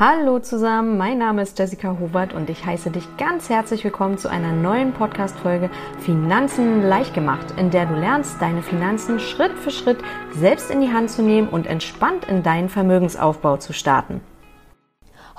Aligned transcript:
Hallo 0.00 0.38
zusammen, 0.38 0.96
mein 0.96 1.18
Name 1.18 1.42
ist 1.42 1.58
Jessica 1.58 1.96
Hubert 1.98 2.32
und 2.32 2.48
ich 2.50 2.64
heiße 2.64 2.92
dich 2.92 3.02
ganz 3.16 3.48
herzlich 3.48 3.82
willkommen 3.82 4.16
zu 4.16 4.30
einer 4.30 4.52
neuen 4.52 4.92
Podcast-Folge 4.92 5.70
Finanzen 5.98 6.84
leicht 6.84 7.14
gemacht, 7.14 7.54
in 7.56 7.72
der 7.72 7.86
du 7.86 7.94
lernst, 7.94 8.40
deine 8.40 8.62
Finanzen 8.62 9.18
Schritt 9.18 9.58
für 9.58 9.72
Schritt 9.72 9.98
selbst 10.36 10.70
in 10.70 10.80
die 10.80 10.92
Hand 10.92 11.10
zu 11.10 11.20
nehmen 11.20 11.48
und 11.48 11.66
entspannt 11.66 12.26
in 12.28 12.44
deinen 12.44 12.68
Vermögensaufbau 12.68 13.56
zu 13.56 13.72
starten. 13.72 14.20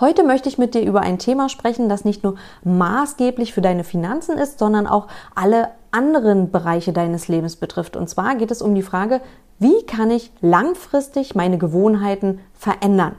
Heute 0.01 0.25
möchte 0.25 0.49
ich 0.49 0.57
mit 0.57 0.73
dir 0.73 0.81
über 0.81 0.99
ein 0.99 1.19
Thema 1.19 1.47
sprechen, 1.47 1.87
das 1.87 2.03
nicht 2.03 2.25
nur 2.25 2.35
maßgeblich 2.65 3.53
für 3.53 3.61
deine 3.61 3.85
Finanzen 3.85 4.37
ist, 4.37 4.59
sondern 4.59 4.87
auch 4.87 5.07
alle 5.35 5.69
anderen 5.91 6.51
Bereiche 6.51 6.91
deines 6.91 7.29
Lebens 7.29 7.55
betrifft. 7.55 7.95
Und 7.95 8.09
zwar 8.09 8.35
geht 8.35 8.51
es 8.51 8.61
um 8.61 8.75
die 8.75 8.83
Frage, 8.83 9.21
wie 9.57 9.85
kann 9.85 10.11
ich 10.11 10.33
langfristig 10.41 11.33
meine 11.33 11.57
Gewohnheiten 11.57 12.41
verändern? 12.51 13.15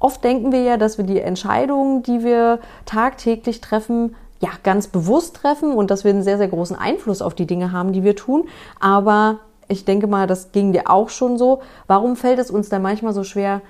Oft 0.00 0.24
denken 0.24 0.50
wir 0.50 0.62
ja, 0.62 0.78
dass 0.78 0.98
wir 0.98 1.04
die 1.04 1.20
Entscheidungen, 1.20 2.02
die 2.02 2.24
wir 2.24 2.58
tagtäglich 2.86 3.60
treffen, 3.60 4.16
ja, 4.40 4.48
ganz 4.62 4.88
bewusst 4.88 5.36
treffen 5.36 5.74
und 5.74 5.90
dass 5.90 6.02
wir 6.02 6.10
einen 6.10 6.22
sehr, 6.22 6.38
sehr 6.38 6.48
großen 6.48 6.74
Einfluss 6.74 7.20
auf 7.20 7.34
die 7.34 7.46
Dinge 7.46 7.70
haben, 7.72 7.92
die 7.92 8.02
wir 8.02 8.16
tun. 8.16 8.48
Aber 8.80 9.40
ich 9.68 9.84
denke 9.84 10.06
mal, 10.06 10.26
das 10.26 10.52
ging 10.52 10.72
dir 10.72 10.90
auch 10.90 11.10
schon 11.10 11.36
so. 11.36 11.60
Warum 11.86 12.16
fällt 12.16 12.38
es 12.38 12.50
uns 12.50 12.70
dann 12.70 12.80
manchmal 12.80 13.12
so 13.12 13.22
schwer, 13.22 13.60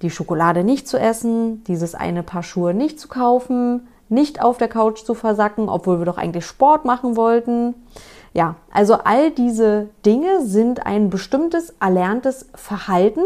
die 0.00 0.10
Schokolade 0.10 0.64
nicht 0.64 0.88
zu 0.88 0.98
essen, 0.98 1.62
dieses 1.64 1.94
eine 1.94 2.22
Paar 2.22 2.42
Schuhe 2.42 2.72
nicht 2.72 2.98
zu 2.98 3.08
kaufen, 3.08 3.86
nicht 4.08 4.42
auf 4.42 4.56
der 4.56 4.68
Couch 4.68 5.04
zu 5.04 5.14
versacken, 5.14 5.68
obwohl 5.68 5.98
wir 5.98 6.06
doch 6.06 6.18
eigentlich 6.18 6.46
Sport 6.46 6.86
machen 6.86 7.14
wollten? 7.14 7.74
Ja, 8.32 8.56
also 8.72 8.94
all 9.04 9.30
diese 9.30 9.90
Dinge 10.06 10.40
sind 10.40 10.86
ein 10.86 11.10
bestimmtes 11.10 11.74
erlerntes 11.78 12.48
Verhalten, 12.54 13.20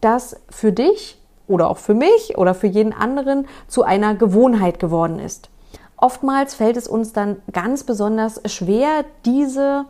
das 0.00 0.40
für 0.48 0.70
dich 0.70 1.18
oder 1.46 1.68
auch 1.68 1.78
für 1.78 1.94
mich 1.94 2.36
oder 2.36 2.54
für 2.54 2.66
jeden 2.66 2.92
anderen 2.92 3.46
zu 3.68 3.82
einer 3.82 4.14
Gewohnheit 4.14 4.78
geworden 4.78 5.18
ist. 5.18 5.50
Oftmals 5.96 6.54
fällt 6.54 6.76
es 6.76 6.88
uns 6.88 7.12
dann 7.12 7.36
ganz 7.52 7.84
besonders 7.84 8.40
schwer, 8.46 9.04
diese 9.24 9.86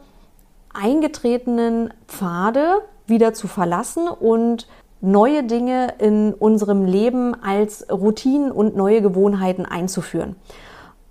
eingetretenen 0.73 1.93
Pfade 2.07 2.83
wieder 3.07 3.35
zu 3.35 3.49
verlassen 3.49 4.09
und 4.09 4.67
neue 5.01 5.45
Dinge 5.45 5.95
in 5.99 6.33
unserem 6.33 6.85
Leben 6.85 7.35
als 7.43 7.87
Routinen 7.91 8.51
und 8.51 8.77
neue 8.77 9.03
Gewohnheiten 9.03 9.67
einzuführen. 9.67 10.37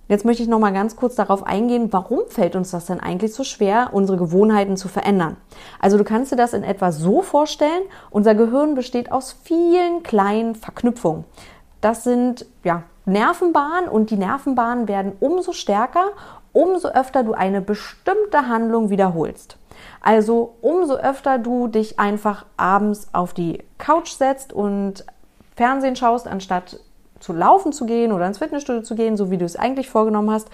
Jetzt 0.06 0.24
möchte 0.26 0.42
ich 0.42 0.48
noch 0.48 0.58
mal 0.58 0.72
ganz 0.72 0.96
kurz 0.96 1.14
darauf 1.14 1.46
eingehen, 1.46 1.92
warum 1.92 2.20
fällt 2.28 2.56
uns 2.56 2.70
das 2.70 2.86
denn 2.86 3.00
eigentlich 3.00 3.32
so 3.32 3.42
schwer, 3.42 3.90
unsere 3.92 4.18
Gewohnheiten 4.18 4.76
zu 4.76 4.88
verändern? 4.88 5.36
Also 5.80 5.96
du 5.96 6.04
kannst 6.04 6.30
dir 6.30 6.36
das 6.36 6.52
in 6.52 6.62
etwa 6.62 6.92
so 6.92 7.22
vorstellen, 7.22 7.82
unser 8.10 8.34
Gehirn 8.34 8.74
besteht 8.74 9.10
aus 9.10 9.34
vielen 9.44 10.02
kleinen 10.02 10.54
Verknüpfungen. 10.54 11.24
Das 11.80 12.04
sind 12.04 12.44
ja 12.64 12.82
Nervenbahnen 13.06 13.88
und 13.88 14.10
die 14.10 14.16
Nervenbahnen 14.16 14.88
werden 14.88 15.12
umso 15.20 15.52
stärker, 15.52 16.10
umso 16.52 16.88
öfter 16.88 17.22
du 17.22 17.32
eine 17.32 17.60
bestimmte 17.60 18.46
Handlung 18.48 18.90
wiederholst. 18.90 19.56
Also 20.00 20.54
umso 20.60 20.94
öfter 20.94 21.38
du 21.38 21.68
dich 21.68 21.98
einfach 21.98 22.44
abends 22.56 23.08
auf 23.12 23.32
die 23.32 23.62
Couch 23.78 24.10
setzt 24.10 24.52
und 24.52 25.04
Fernsehen 25.56 25.96
schaust, 25.96 26.26
anstatt 26.26 26.80
zu 27.24 27.32
laufen 27.32 27.72
zu 27.72 27.86
gehen 27.86 28.12
oder 28.12 28.26
ins 28.26 28.36
Fitnessstudio 28.36 28.82
zu 28.82 28.94
gehen, 28.94 29.16
so 29.16 29.30
wie 29.30 29.38
du 29.38 29.46
es 29.46 29.56
eigentlich 29.56 29.88
vorgenommen 29.88 30.30
hast, 30.30 30.48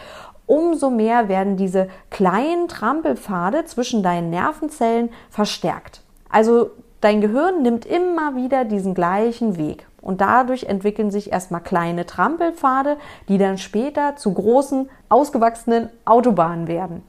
umso 0.46 0.88
mehr 0.88 1.28
werden 1.28 1.56
diese 1.56 1.88
kleinen 2.10 2.68
Trampelpfade 2.68 3.64
zwischen 3.64 4.04
deinen 4.04 4.30
Nervenzellen 4.30 5.10
verstärkt. 5.30 6.00
Also 6.28 6.70
dein 7.00 7.20
Gehirn 7.20 7.62
nimmt 7.62 7.86
immer 7.86 8.36
wieder 8.36 8.64
diesen 8.64 8.94
gleichen 8.94 9.56
Weg. 9.58 9.88
Und 10.00 10.20
dadurch 10.20 10.64
entwickeln 10.64 11.10
sich 11.10 11.32
erstmal 11.32 11.60
kleine 11.60 12.06
Trampelpfade, 12.06 12.98
die 13.28 13.36
dann 13.36 13.58
später 13.58 14.14
zu 14.14 14.32
großen, 14.32 14.88
ausgewachsenen 15.08 15.90
Autobahnen 16.04 16.68
werden. 16.68 17.02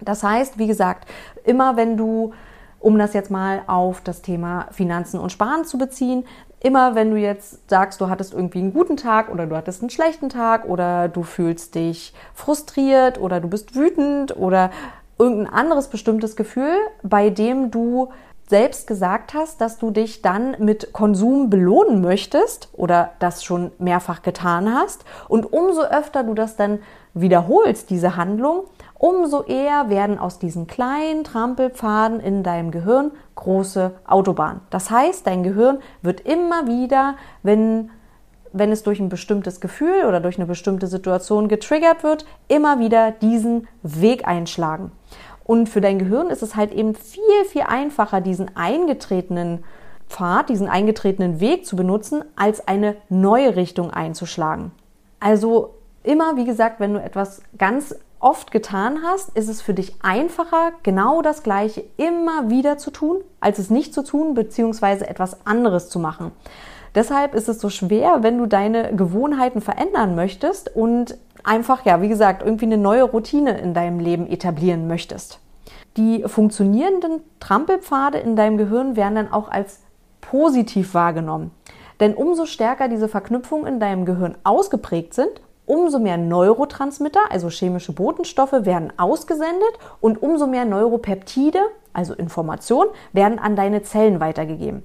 Das 0.00 0.22
heißt, 0.22 0.56
wie 0.56 0.68
gesagt, 0.68 1.08
immer 1.42 1.76
wenn 1.76 1.96
du, 1.96 2.32
um 2.78 2.96
das 2.96 3.12
jetzt 3.12 3.30
mal 3.30 3.62
auf 3.66 4.02
das 4.02 4.22
Thema 4.22 4.68
Finanzen 4.70 5.18
und 5.18 5.32
Sparen 5.32 5.64
zu 5.64 5.78
beziehen, 5.78 6.24
immer 6.64 6.94
wenn 6.94 7.10
du 7.10 7.18
jetzt 7.18 7.68
sagst, 7.68 8.00
du 8.00 8.08
hattest 8.08 8.32
irgendwie 8.32 8.60
einen 8.60 8.72
guten 8.72 8.96
Tag 8.96 9.30
oder 9.30 9.46
du 9.46 9.54
hattest 9.54 9.82
einen 9.82 9.90
schlechten 9.90 10.30
Tag 10.30 10.64
oder 10.64 11.08
du 11.08 11.22
fühlst 11.22 11.74
dich 11.74 12.14
frustriert 12.32 13.20
oder 13.20 13.40
du 13.40 13.48
bist 13.48 13.76
wütend 13.76 14.34
oder 14.34 14.70
irgendein 15.18 15.52
anderes 15.52 15.88
bestimmtes 15.88 16.36
Gefühl, 16.36 16.74
bei 17.02 17.28
dem 17.28 17.70
du 17.70 18.08
selbst 18.48 18.86
gesagt 18.86 19.34
hast, 19.34 19.60
dass 19.60 19.78
du 19.78 19.90
dich 19.90 20.22
dann 20.22 20.56
mit 20.58 20.94
Konsum 20.94 21.50
belohnen 21.50 22.00
möchtest 22.00 22.70
oder 22.72 23.12
das 23.18 23.44
schon 23.44 23.70
mehrfach 23.78 24.22
getan 24.22 24.74
hast. 24.74 25.04
Und 25.28 25.52
umso 25.52 25.82
öfter 25.82 26.24
du 26.24 26.32
das 26.32 26.56
dann 26.56 26.78
wiederholst, 27.12 27.90
diese 27.90 28.16
Handlung, 28.16 28.64
umso 28.94 29.42
eher 29.42 29.88
werden 29.88 30.18
aus 30.18 30.38
diesen 30.38 30.66
kleinen 30.66 31.24
Trampelpfaden 31.24 32.20
in 32.20 32.42
deinem 32.42 32.70
Gehirn 32.70 33.10
große 33.34 33.92
Autobahnen. 34.06 34.60
Das 34.70 34.90
heißt, 34.90 35.26
dein 35.26 35.42
Gehirn 35.42 35.78
wird 36.02 36.20
immer 36.20 36.66
wieder, 36.66 37.16
wenn 37.42 37.90
wenn 38.56 38.70
es 38.70 38.84
durch 38.84 39.00
ein 39.00 39.08
bestimmtes 39.08 39.60
Gefühl 39.60 40.04
oder 40.06 40.20
durch 40.20 40.38
eine 40.38 40.46
bestimmte 40.46 40.86
Situation 40.86 41.48
getriggert 41.48 42.04
wird, 42.04 42.24
immer 42.46 42.78
wieder 42.78 43.10
diesen 43.10 43.66
Weg 43.82 44.28
einschlagen. 44.28 44.92
Und 45.42 45.68
für 45.68 45.80
dein 45.80 45.98
Gehirn 45.98 46.28
ist 46.28 46.42
es 46.42 46.54
halt 46.54 46.72
eben 46.72 46.94
viel, 46.94 47.44
viel 47.48 47.62
einfacher, 47.62 48.20
diesen 48.20 48.56
eingetretenen 48.56 49.64
Pfad, 50.08 50.48
diesen 50.48 50.68
eingetretenen 50.68 51.40
Weg 51.40 51.66
zu 51.66 51.74
benutzen, 51.74 52.24
als 52.36 52.66
eine 52.68 52.96
neue 53.08 53.56
Richtung 53.56 53.90
einzuschlagen. 53.90 54.70
Also 55.18 55.74
immer, 56.04 56.36
wie 56.36 56.44
gesagt, 56.44 56.78
wenn 56.78 56.94
du 56.94 57.02
etwas 57.02 57.42
ganz 57.58 57.94
oft 58.24 58.50
getan 58.50 59.00
hast, 59.04 59.36
ist 59.36 59.48
es 59.48 59.60
für 59.60 59.74
dich 59.74 59.96
einfacher, 60.02 60.72
genau 60.82 61.20
das 61.20 61.42
Gleiche 61.42 61.84
immer 61.98 62.48
wieder 62.48 62.78
zu 62.78 62.90
tun, 62.90 63.18
als 63.38 63.58
es 63.58 63.68
nicht 63.68 63.92
zu 63.92 64.02
tun, 64.02 64.32
beziehungsweise 64.32 65.06
etwas 65.06 65.46
anderes 65.46 65.90
zu 65.90 65.98
machen. 65.98 66.32
Deshalb 66.94 67.34
ist 67.34 67.48
es 67.48 67.60
so 67.60 67.68
schwer, 67.68 68.22
wenn 68.22 68.38
du 68.38 68.46
deine 68.46 68.96
Gewohnheiten 68.96 69.60
verändern 69.60 70.14
möchtest 70.14 70.74
und 70.74 71.18
einfach, 71.42 71.84
ja, 71.84 72.00
wie 72.00 72.08
gesagt, 72.08 72.42
irgendwie 72.42 72.64
eine 72.64 72.78
neue 72.78 73.02
Routine 73.02 73.58
in 73.58 73.74
deinem 73.74 74.00
Leben 74.00 74.26
etablieren 74.26 74.88
möchtest. 74.88 75.40
Die 75.98 76.22
funktionierenden 76.26 77.20
Trampelpfade 77.40 78.18
in 78.18 78.36
deinem 78.36 78.56
Gehirn 78.56 78.96
werden 78.96 79.16
dann 79.16 79.32
auch 79.32 79.50
als 79.50 79.80
positiv 80.22 80.94
wahrgenommen. 80.94 81.50
Denn 82.00 82.14
umso 82.14 82.46
stärker 82.46 82.88
diese 82.88 83.08
Verknüpfungen 83.08 83.66
in 83.66 83.80
deinem 83.80 84.06
Gehirn 84.06 84.36
ausgeprägt 84.44 85.12
sind, 85.14 85.42
umso 85.66 85.98
mehr 85.98 86.16
Neurotransmitter, 86.16 87.20
also 87.30 87.48
chemische 87.48 87.92
Botenstoffe, 87.92 88.52
werden 88.52 88.92
ausgesendet 88.96 89.78
und 90.00 90.22
umso 90.22 90.46
mehr 90.46 90.64
Neuropeptide, 90.64 91.60
also 91.92 92.14
Informationen, 92.14 92.90
werden 93.12 93.38
an 93.38 93.56
deine 93.56 93.82
Zellen 93.82 94.20
weitergegeben. 94.20 94.82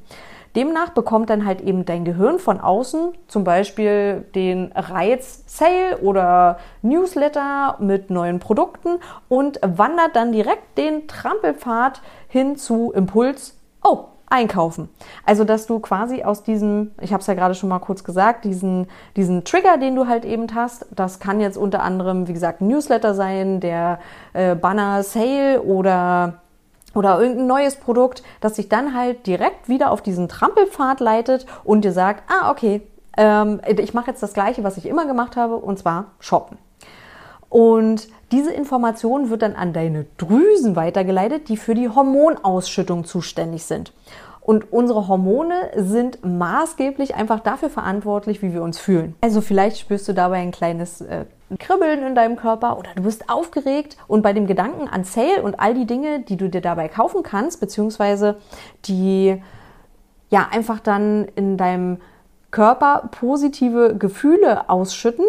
Demnach 0.55 0.89
bekommt 0.89 1.29
dann 1.29 1.45
halt 1.45 1.61
eben 1.61 1.85
dein 1.85 2.05
Gehirn 2.05 2.39
von 2.39 2.59
außen 2.59 3.13
zum 3.27 3.43
Beispiel 3.43 4.25
den 4.33 4.71
Reiz 4.73 5.43
Sale 5.45 5.99
oder 6.01 6.57
Newsletter 6.81 7.77
mit 7.79 8.09
neuen 8.09 8.39
Produkten 8.39 8.99
und 9.27 9.59
wandert 9.61 10.15
dann 10.15 10.31
direkt 10.31 10.77
den 10.77 11.07
Trampelpfad 11.07 12.01
hin 12.27 12.55
zu 12.55 12.91
Impuls. 12.93 13.59
Oh, 13.83 14.05
einkaufen. 14.29 14.89
Also, 15.25 15.43
dass 15.43 15.65
du 15.65 15.79
quasi 15.79 16.23
aus 16.23 16.43
diesem, 16.43 16.91
ich 17.01 17.13
habe 17.13 17.21
es 17.21 17.27
ja 17.27 17.33
gerade 17.33 17.55
schon 17.55 17.69
mal 17.69 17.79
kurz 17.79 18.03
gesagt, 18.03 18.45
diesen, 18.45 18.87
diesen 19.15 19.43
Trigger, 19.43 19.77
den 19.77 19.95
du 19.95 20.07
halt 20.07 20.25
eben 20.25 20.47
hast, 20.53 20.85
das 20.91 21.19
kann 21.19 21.39
jetzt 21.39 21.57
unter 21.57 21.81
anderem, 21.81 22.27
wie 22.27 22.33
gesagt, 22.33 22.61
ein 22.61 22.67
Newsletter 22.67 23.13
sein, 23.13 23.59
der 23.59 23.99
äh, 24.33 24.55
Banner 24.55 25.03
Sale 25.03 25.61
oder 25.61 26.39
oder 26.95 27.19
irgendein 27.19 27.45
neues 27.45 27.75
Produkt, 27.75 28.23
das 28.41 28.55
sich 28.55 28.67
dann 28.67 28.95
halt 28.95 29.27
direkt 29.27 29.69
wieder 29.69 29.91
auf 29.91 30.01
diesen 30.01 30.27
Trampelpfad 30.27 30.99
leitet 30.99 31.45
und 31.63 31.85
dir 31.85 31.91
sagt, 31.91 32.23
ah, 32.27 32.49
okay, 32.49 32.81
ähm, 33.15 33.61
ich 33.67 33.93
mache 33.93 34.07
jetzt 34.07 34.23
das 34.23 34.33
gleiche, 34.33 34.63
was 34.63 34.77
ich 34.77 34.87
immer 34.87 35.05
gemacht 35.05 35.35
habe, 35.35 35.57
und 35.57 35.77
zwar 35.77 36.11
shoppen. 36.19 36.57
Und 37.47 38.07
diese 38.31 38.53
Information 38.53 39.29
wird 39.29 39.41
dann 39.41 39.55
an 39.55 39.73
deine 39.73 40.05
Drüsen 40.17 40.75
weitergeleitet, 40.75 41.49
die 41.49 41.57
für 41.57 41.73
die 41.73 41.89
Hormonausschüttung 41.89 43.05
zuständig 43.05 43.63
sind. 43.63 43.93
Und 44.41 44.71
unsere 44.73 45.07
Hormone 45.07 45.53
sind 45.75 46.25
maßgeblich 46.25 47.15
einfach 47.15 47.39
dafür 47.39 47.69
verantwortlich, 47.69 48.41
wie 48.41 48.53
wir 48.53 48.63
uns 48.63 48.79
fühlen. 48.79 49.15
Also 49.21 49.41
vielleicht 49.41 49.77
spürst 49.77 50.07
du 50.07 50.13
dabei 50.13 50.37
ein 50.37 50.51
kleines 50.51 51.01
äh, 51.01 51.25
Kribbeln 51.59 52.03
in 52.03 52.15
deinem 52.15 52.35
Körper 52.35 52.77
oder 52.77 52.89
du 52.95 53.03
bist 53.03 53.29
aufgeregt 53.29 53.97
und 54.07 54.21
bei 54.21 54.33
dem 54.33 54.47
Gedanken 54.47 54.87
an 54.87 55.03
Sale 55.03 55.43
und 55.43 55.59
all 55.59 55.73
die 55.73 55.85
Dinge, 55.85 56.21
die 56.21 56.37
du 56.37 56.49
dir 56.49 56.61
dabei 56.61 56.87
kaufen 56.87 57.21
kannst, 57.23 57.59
beziehungsweise 57.59 58.37
die 58.85 59.41
ja 60.29 60.47
einfach 60.51 60.79
dann 60.79 61.27
in 61.35 61.57
deinem 61.57 61.97
Körper 62.51 63.09
positive 63.11 63.95
Gefühle 63.97 64.69
ausschütten, 64.69 65.25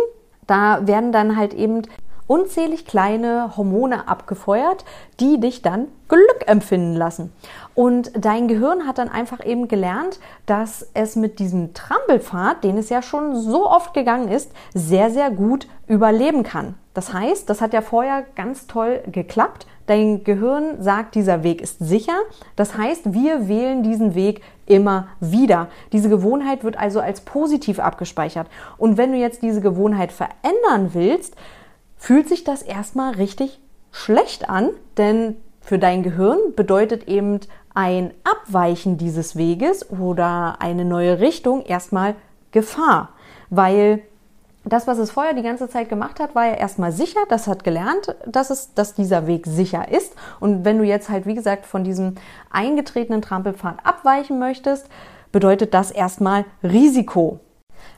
da 0.46 0.86
werden 0.86 1.12
dann 1.12 1.36
halt 1.36 1.54
eben 1.54 1.82
unzählig 2.30 2.86
kleine 2.86 3.56
Hormone 3.56 4.06
abgefeuert, 4.06 4.84
die 5.18 5.40
dich 5.40 5.62
dann 5.62 5.88
Glück 6.06 6.44
empfinden 6.46 6.94
lassen. 6.94 7.32
Und 7.74 8.12
dein 8.14 8.46
Gehirn 8.46 8.86
hat 8.86 8.98
dann 8.98 9.08
einfach 9.08 9.44
eben 9.44 9.66
gelernt, 9.66 10.20
dass 10.46 10.88
es 10.94 11.16
mit 11.16 11.40
diesem 11.40 11.74
Trampelpfad, 11.74 12.62
den 12.62 12.78
es 12.78 12.88
ja 12.88 13.02
schon 13.02 13.34
so 13.34 13.68
oft 13.68 13.94
gegangen 13.94 14.28
ist, 14.28 14.52
sehr, 14.72 15.10
sehr 15.10 15.32
gut 15.32 15.66
überleben 15.88 16.44
kann. 16.44 16.76
Das 16.94 17.12
heißt, 17.12 17.50
das 17.50 17.60
hat 17.60 17.72
ja 17.72 17.80
vorher 17.80 18.24
ganz 18.36 18.68
toll 18.68 19.02
geklappt. 19.10 19.66
Dein 19.86 20.22
Gehirn 20.22 20.80
sagt, 20.80 21.16
dieser 21.16 21.42
Weg 21.42 21.60
ist 21.60 21.80
sicher. 21.80 22.16
Das 22.54 22.76
heißt, 22.78 23.12
wir 23.12 23.48
wählen 23.48 23.82
diesen 23.82 24.14
Weg 24.14 24.42
immer 24.66 25.08
wieder. 25.18 25.66
Diese 25.92 26.08
Gewohnheit 26.08 26.62
wird 26.62 26.78
also 26.78 27.00
als 27.00 27.22
positiv 27.22 27.80
abgespeichert. 27.80 28.46
Und 28.78 28.98
wenn 28.98 29.10
du 29.10 29.18
jetzt 29.18 29.42
diese 29.42 29.60
Gewohnheit 29.60 30.12
verändern 30.12 30.90
willst, 30.92 31.34
fühlt 32.00 32.28
sich 32.28 32.44
das 32.44 32.62
erstmal 32.62 33.14
richtig 33.14 33.60
schlecht 33.92 34.48
an, 34.48 34.70
denn 34.96 35.36
für 35.60 35.78
dein 35.78 36.02
Gehirn 36.02 36.38
bedeutet 36.56 37.06
eben 37.06 37.40
ein 37.74 38.12
Abweichen 38.24 38.96
dieses 38.96 39.36
Weges 39.36 39.90
oder 39.90 40.56
eine 40.60 40.86
neue 40.86 41.20
Richtung 41.20 41.62
erstmal 41.62 42.14
Gefahr, 42.52 43.10
weil 43.50 44.00
das, 44.64 44.86
was 44.86 44.98
es 44.98 45.10
vorher 45.10 45.34
die 45.34 45.42
ganze 45.42 45.68
Zeit 45.68 45.90
gemacht 45.90 46.20
hat, 46.20 46.34
war 46.34 46.46
ja 46.46 46.54
erstmal 46.54 46.92
sicher. 46.92 47.20
Das 47.28 47.46
hat 47.46 47.64
gelernt, 47.64 48.14
dass 48.26 48.50
es, 48.50 48.74
dass 48.74 48.94
dieser 48.94 49.26
Weg 49.26 49.46
sicher 49.46 49.90
ist. 49.90 50.14
Und 50.38 50.64
wenn 50.64 50.78
du 50.78 50.84
jetzt 50.84 51.08
halt, 51.08 51.26
wie 51.26 51.34
gesagt, 51.34 51.64
von 51.64 51.84
diesem 51.84 52.14
eingetretenen 52.50 53.22
Trampelpfad 53.22 53.78
abweichen 53.84 54.38
möchtest, 54.38 54.88
bedeutet 55.32 55.72
das 55.72 55.90
erstmal 55.90 56.44
Risiko. 56.62 57.40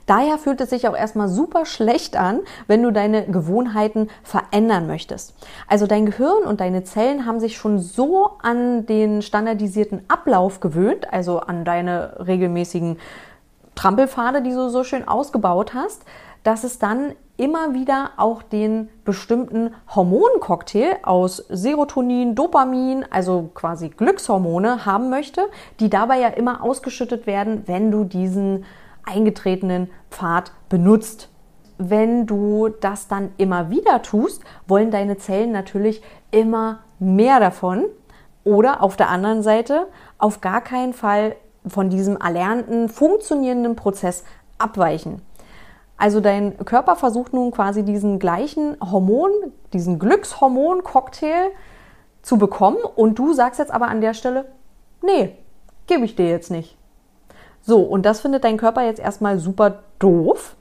Daher 0.05 0.37
fühlt 0.37 0.59
es 0.61 0.69
sich 0.69 0.87
auch 0.87 0.95
erstmal 0.95 1.29
super 1.29 1.65
schlecht 1.65 2.17
an, 2.17 2.41
wenn 2.67 2.83
du 2.83 2.91
deine 2.91 3.25
Gewohnheiten 3.25 4.09
verändern 4.23 4.87
möchtest. 4.87 5.33
Also 5.67 5.87
dein 5.87 6.05
Gehirn 6.05 6.43
und 6.43 6.59
deine 6.59 6.83
Zellen 6.83 7.25
haben 7.25 7.39
sich 7.39 7.57
schon 7.57 7.79
so 7.79 8.31
an 8.41 8.85
den 8.85 9.21
standardisierten 9.21 10.03
Ablauf 10.07 10.59
gewöhnt, 10.59 11.11
also 11.13 11.39
an 11.39 11.65
deine 11.65 12.17
regelmäßigen 12.25 12.97
Trampelpfade, 13.75 14.41
die 14.41 14.51
du 14.51 14.69
so 14.69 14.83
schön 14.83 15.07
ausgebaut 15.07 15.73
hast, 15.73 16.03
dass 16.43 16.63
es 16.63 16.77
dann 16.77 17.13
immer 17.37 17.73
wieder 17.73 18.11
auch 18.17 18.43
den 18.43 18.89
bestimmten 19.05 19.73
Hormoncocktail 19.95 20.97
aus 21.03 21.37
Serotonin, 21.49 22.35
Dopamin, 22.35 23.05
also 23.09 23.49
quasi 23.55 23.89
Glückshormone 23.89 24.85
haben 24.85 25.09
möchte, 25.09 25.41
die 25.79 25.89
dabei 25.89 26.19
ja 26.19 26.27
immer 26.27 26.63
ausgeschüttet 26.63 27.25
werden, 27.25 27.63
wenn 27.65 27.89
du 27.89 28.03
diesen 28.03 28.65
eingetretenen 29.05 29.89
Pfad 30.09 30.51
benutzt. 30.69 31.29
Wenn 31.77 32.25
du 32.25 32.69
das 32.69 33.07
dann 33.07 33.31
immer 33.37 33.69
wieder 33.69 34.01
tust, 34.01 34.43
wollen 34.67 34.91
deine 34.91 35.17
Zellen 35.17 35.51
natürlich 35.51 36.01
immer 36.31 36.79
mehr 36.99 37.39
davon. 37.39 37.85
Oder 38.43 38.83
auf 38.83 38.97
der 38.97 39.09
anderen 39.09 39.41
Seite 39.41 39.87
auf 40.17 40.41
gar 40.41 40.61
keinen 40.61 40.93
Fall 40.93 41.35
von 41.65 41.89
diesem 41.89 42.17
erlernten, 42.17 42.89
funktionierenden 42.89 43.75
Prozess 43.75 44.23
abweichen. 44.57 45.21
Also 45.97 46.19
dein 46.19 46.57
Körper 46.65 46.95
versucht 46.95 47.33
nun 47.33 47.51
quasi 47.51 47.83
diesen 47.83 48.19
gleichen 48.19 48.75
Hormon, 48.81 49.31
diesen 49.71 49.99
Glückshormon-Cocktail 49.99 51.51
zu 52.21 52.37
bekommen 52.37 52.79
und 52.95 53.19
du 53.19 53.33
sagst 53.33 53.59
jetzt 53.59 53.71
aber 53.71 53.87
an 53.87 54.01
der 54.01 54.13
Stelle, 54.13 54.45
nee, 55.01 55.37
gebe 55.87 56.05
ich 56.05 56.15
dir 56.15 56.27
jetzt 56.27 56.51
nicht. 56.51 56.77
So, 57.65 57.81
und 57.81 58.05
das 58.05 58.19
findet 58.19 58.43
dein 58.43 58.57
Körper 58.57 58.83
jetzt 58.83 58.99
erstmal 58.99 59.39
super 59.39 59.83
doof. 59.97 60.57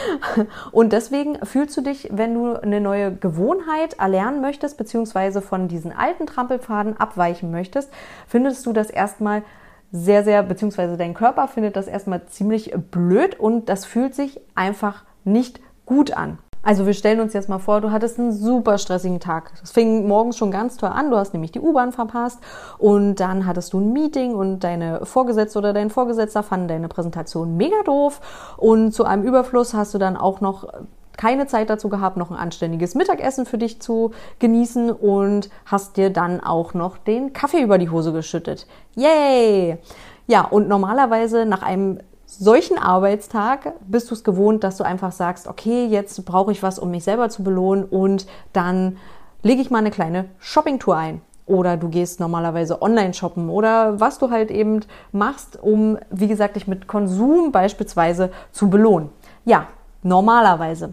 und 0.72 0.92
deswegen 0.92 1.44
fühlst 1.44 1.76
du 1.76 1.80
dich, 1.80 2.08
wenn 2.12 2.34
du 2.34 2.54
eine 2.54 2.80
neue 2.80 3.12
Gewohnheit 3.12 3.94
erlernen 3.98 4.40
möchtest, 4.40 4.78
beziehungsweise 4.78 5.42
von 5.42 5.66
diesen 5.66 5.92
alten 5.92 6.26
Trampelpfaden 6.26 6.96
abweichen 6.96 7.50
möchtest, 7.50 7.92
findest 8.28 8.64
du 8.66 8.72
das 8.72 8.88
erstmal 8.88 9.42
sehr, 9.90 10.22
sehr, 10.22 10.44
beziehungsweise 10.44 10.96
dein 10.96 11.14
Körper 11.14 11.48
findet 11.48 11.74
das 11.74 11.88
erstmal 11.88 12.26
ziemlich 12.26 12.72
blöd 12.90 13.40
und 13.40 13.68
das 13.68 13.84
fühlt 13.84 14.14
sich 14.14 14.40
einfach 14.54 15.04
nicht 15.24 15.60
gut 15.86 16.12
an. 16.12 16.38
Also 16.68 16.84
wir 16.84 16.92
stellen 16.92 17.20
uns 17.20 17.32
jetzt 17.32 17.48
mal 17.48 17.60
vor, 17.60 17.80
du 17.80 17.92
hattest 17.92 18.18
einen 18.18 18.30
super 18.30 18.76
stressigen 18.76 19.20
Tag. 19.20 19.52
Es 19.62 19.70
fing 19.70 20.06
morgens 20.06 20.36
schon 20.36 20.50
ganz 20.50 20.76
toll 20.76 20.90
an, 20.90 21.10
du 21.10 21.16
hast 21.16 21.32
nämlich 21.32 21.50
die 21.50 21.60
U-Bahn 21.60 21.92
verpasst 21.92 22.40
und 22.76 23.14
dann 23.14 23.46
hattest 23.46 23.72
du 23.72 23.80
ein 23.80 23.94
Meeting 23.94 24.34
und 24.34 24.60
deine 24.60 25.06
Vorgesetzte 25.06 25.60
oder 25.60 25.72
dein 25.72 25.88
Vorgesetzter 25.88 26.42
fanden 26.42 26.68
deine 26.68 26.88
Präsentation 26.88 27.56
mega 27.56 27.82
doof 27.86 28.20
und 28.58 28.92
zu 28.92 29.04
einem 29.04 29.22
Überfluss 29.22 29.72
hast 29.72 29.94
du 29.94 29.98
dann 29.98 30.18
auch 30.18 30.42
noch 30.42 30.68
keine 31.16 31.46
Zeit 31.46 31.70
dazu 31.70 31.88
gehabt, 31.88 32.18
noch 32.18 32.30
ein 32.30 32.36
anständiges 32.36 32.94
Mittagessen 32.94 33.46
für 33.46 33.56
dich 33.56 33.80
zu 33.80 34.10
genießen 34.38 34.90
und 34.90 35.48
hast 35.64 35.96
dir 35.96 36.10
dann 36.10 36.40
auch 36.40 36.74
noch 36.74 36.98
den 36.98 37.32
Kaffee 37.32 37.62
über 37.62 37.78
die 37.78 37.88
Hose 37.88 38.12
geschüttet. 38.12 38.66
Yay! 38.94 39.78
Ja, 40.26 40.42
und 40.42 40.68
normalerweise 40.68 41.46
nach 41.46 41.62
einem 41.62 42.00
solchen 42.28 42.78
Arbeitstag 42.78 43.72
bist 43.86 44.10
du 44.10 44.14
es 44.14 44.22
gewohnt, 44.22 44.62
dass 44.62 44.76
du 44.76 44.84
einfach 44.84 45.12
sagst, 45.12 45.48
okay, 45.48 45.86
jetzt 45.86 46.24
brauche 46.26 46.52
ich 46.52 46.62
was, 46.62 46.78
um 46.78 46.90
mich 46.90 47.04
selber 47.04 47.30
zu 47.30 47.42
belohnen 47.42 47.84
und 47.84 48.26
dann 48.52 48.98
lege 49.42 49.62
ich 49.62 49.70
mal 49.70 49.78
eine 49.78 49.90
kleine 49.90 50.26
Shoppingtour 50.38 50.96
ein. 50.96 51.22
Oder 51.46 51.78
du 51.78 51.88
gehst 51.88 52.20
normalerweise 52.20 52.82
online 52.82 53.14
shoppen 53.14 53.48
oder 53.48 53.98
was 53.98 54.18
du 54.18 54.30
halt 54.30 54.50
eben 54.50 54.80
machst, 55.12 55.58
um, 55.62 55.96
wie 56.10 56.28
gesagt, 56.28 56.56
dich 56.56 56.66
mit 56.66 56.86
Konsum 56.86 57.50
beispielsweise 57.50 58.30
zu 58.52 58.68
belohnen. 58.68 59.08
Ja, 59.46 59.66
normalerweise. 60.02 60.92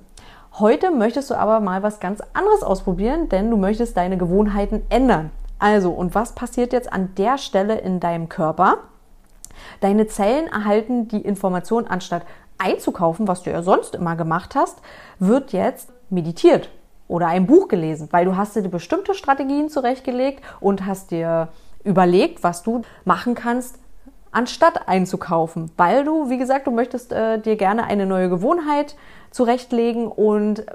Heute 0.58 0.92
möchtest 0.92 1.30
du 1.30 1.36
aber 1.36 1.60
mal 1.60 1.84
was 1.84 2.00
ganz 2.00 2.22
anderes 2.34 2.64
ausprobieren, 2.64 3.28
denn 3.28 3.52
du 3.52 3.58
möchtest 3.58 3.98
deine 3.98 4.18
Gewohnheiten 4.18 4.84
ändern. 4.88 5.32
Also, 5.60 5.92
und 5.92 6.16
was 6.16 6.32
passiert 6.32 6.72
jetzt 6.72 6.94
an 6.94 7.10
der 7.18 7.38
Stelle 7.38 7.78
in 7.80 8.00
deinem 8.00 8.30
Körper? 8.30 8.78
Deine 9.82 10.08
Zellen 10.08 10.48
erhalten 10.48 11.08
die 11.08 11.22
Information, 11.22 11.88
anstatt 11.88 12.24
einzukaufen, 12.58 13.28
was 13.28 13.44
du 13.44 13.52
ja 13.52 13.62
sonst 13.64 13.96
immer 13.96 14.16
gemacht 14.16 14.56
hast, 14.56 14.82
wird 15.20 15.54
jetzt 15.54 15.92
meditiert 16.10 16.70
oder 17.08 17.28
ein 17.28 17.46
Buch 17.46 17.68
gelesen, 17.68 18.08
weil 18.12 18.26
du 18.26 18.36
hast 18.36 18.56
dir 18.56 18.64
bestimmte 18.64 19.14
Strategien 19.14 19.70
zurechtgelegt 19.70 20.44
und 20.60 20.86
hast 20.86 21.12
dir 21.12 21.50
überlegt, 21.84 22.44
was 22.44 22.64
du 22.64 22.82
machen 23.04 23.36
kannst, 23.36 23.78
anstatt 24.32 24.88
einzukaufen, 24.88 25.72
weil 25.78 26.04
du, 26.04 26.30
wie 26.30 26.38
gesagt, 26.38 26.68
du 26.68 26.72
möchtest 26.72 27.14
äh, 27.14 27.40
dir 27.40 27.56
gerne 27.56 27.86
eine 27.86 28.06
neue 28.06 28.30
Gewohnheit 28.30 28.96
zurechtlegen 29.32 30.08
und 30.08 30.66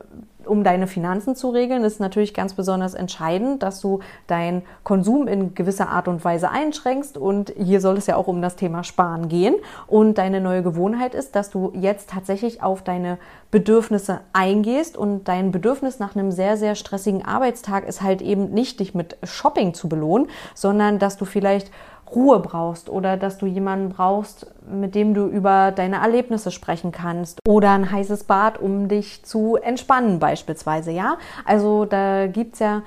um 0.46 0.64
deine 0.64 0.86
Finanzen 0.86 1.36
zu 1.36 1.50
regeln, 1.50 1.84
ist 1.84 2.00
natürlich 2.00 2.34
ganz 2.34 2.54
besonders 2.54 2.94
entscheidend, 2.94 3.62
dass 3.62 3.80
du 3.80 4.00
deinen 4.26 4.62
Konsum 4.84 5.28
in 5.28 5.54
gewisser 5.54 5.88
Art 5.88 6.08
und 6.08 6.24
Weise 6.24 6.50
einschränkst. 6.50 7.16
Und 7.16 7.52
hier 7.56 7.80
soll 7.80 7.96
es 7.96 8.06
ja 8.06 8.16
auch 8.16 8.26
um 8.26 8.42
das 8.42 8.56
Thema 8.56 8.84
Sparen 8.84 9.28
gehen. 9.28 9.54
Und 9.86 10.18
deine 10.18 10.40
neue 10.40 10.62
Gewohnheit 10.62 11.14
ist, 11.14 11.36
dass 11.36 11.50
du 11.50 11.72
jetzt 11.74 12.10
tatsächlich 12.10 12.62
auf 12.62 12.82
deine 12.82 13.18
Bedürfnisse 13.50 14.20
eingehst. 14.32 14.96
Und 14.96 15.28
dein 15.28 15.50
Bedürfnis 15.50 15.98
nach 15.98 16.14
einem 16.14 16.32
sehr, 16.32 16.56
sehr 16.56 16.74
stressigen 16.74 17.24
Arbeitstag 17.24 17.86
ist 17.86 18.02
halt 18.02 18.22
eben 18.22 18.50
nicht, 18.50 18.80
dich 18.80 18.94
mit 18.94 19.16
Shopping 19.22 19.74
zu 19.74 19.88
belohnen, 19.88 20.28
sondern 20.54 20.98
dass 20.98 21.16
du 21.16 21.24
vielleicht 21.24 21.70
Ruhe 22.14 22.40
brauchst 22.40 22.90
oder 22.90 23.16
dass 23.16 23.38
du 23.38 23.46
jemanden 23.46 23.90
brauchst, 23.90 24.46
mit 24.70 24.94
dem 24.94 25.14
du 25.14 25.26
über 25.26 25.72
deine 25.72 25.96
Erlebnisse 25.96 26.50
sprechen 26.50 26.92
kannst 26.92 27.38
oder 27.46 27.70
ein 27.72 27.90
heißes 27.90 28.24
Bad, 28.24 28.60
um 28.60 28.88
dich 28.88 29.24
zu 29.24 29.56
entspannen 29.56 30.18
beispielsweise, 30.18 30.90
ja? 30.90 31.18
Also 31.44 31.84
da 31.84 32.26
gibt's 32.26 32.58
ja 32.58 32.82